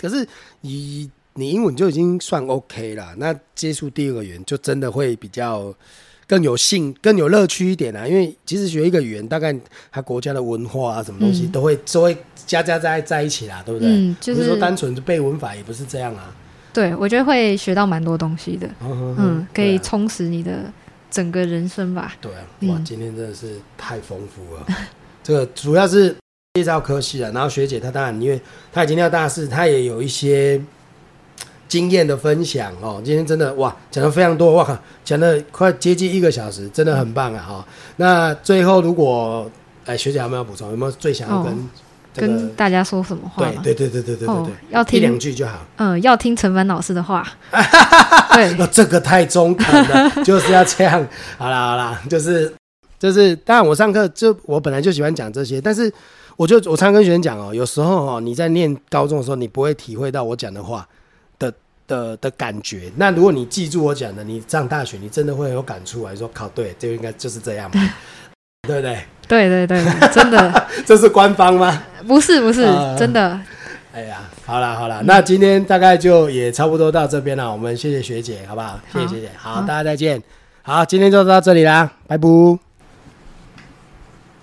[0.00, 0.26] 可是
[0.62, 5.72] 你你英文就已经算 OK 了，那接触第二个语言就真的会比较
[6.28, 8.06] 更有兴、更有乐趣一点啊。
[8.06, 9.52] 因为其实学一个语言，大概
[9.90, 12.16] 他国家的文化啊，什么东西嗯都会都会
[12.46, 13.88] 加加在在一起啦，对不对？
[13.88, 16.32] 嗯，就是说是单纯背文法，也不是这样啊。
[16.72, 18.68] 对我觉得会学到蛮多东西的。
[18.82, 20.70] 嗯嗯，可以充实你的
[21.10, 22.14] 整个人生吧。
[22.20, 24.66] 对啊，哇，嗯今天真的是太丰富了。
[25.24, 26.14] 这个主要是
[26.54, 28.40] 介绍科系了，然后学姐她当然因为
[28.72, 30.60] 她已经念到大四，她也有一些
[31.68, 33.00] 经验的分享哦。
[33.04, 37.64] 今天真的哇，讲的非常多，哇靠，讲的快接近一个小时，真的很棒啊哈、哦。
[37.96, 39.48] 那最后如果
[39.84, 40.70] 哎学姐有没有要补充？
[40.70, 41.68] 有没有最想要跟？
[42.14, 43.60] 跟大家说什么话吗？
[43.62, 45.64] 对对对对对对对要一两，句就好。
[45.76, 47.24] 嗯，要听陈凡老师的话。
[48.34, 51.06] 对，那这个太中肯了， 就是要这样。
[51.36, 52.52] 好啦好啦，就是
[52.98, 55.92] 就是，当然我上课就我本来就喜欢讲这些，但是
[56.36, 60.88] 我就我常跟学生讲哦，有时候哦你在念高中的时候，你不会体会到我讲的话
[61.88, 62.92] 的的的感觉。
[62.96, 67.90] 那如果你记住我讲的，你上大学你真的会有感触来说，考，对，就应该就是这样嘛，
[68.68, 69.02] 对不对？
[69.26, 71.82] 对对对，真的 这是官方吗？
[72.06, 73.40] 不是不是啊真的。
[73.92, 77.50] 哎呀，好啦好啦，那今天大概就也差不多到这边了。
[77.50, 78.78] 我们谢谢学姐，好不好？
[78.92, 80.22] 谢谢学姐，好，好大家再见。
[80.62, 82.67] 好，今天就到这里啦，拜拜。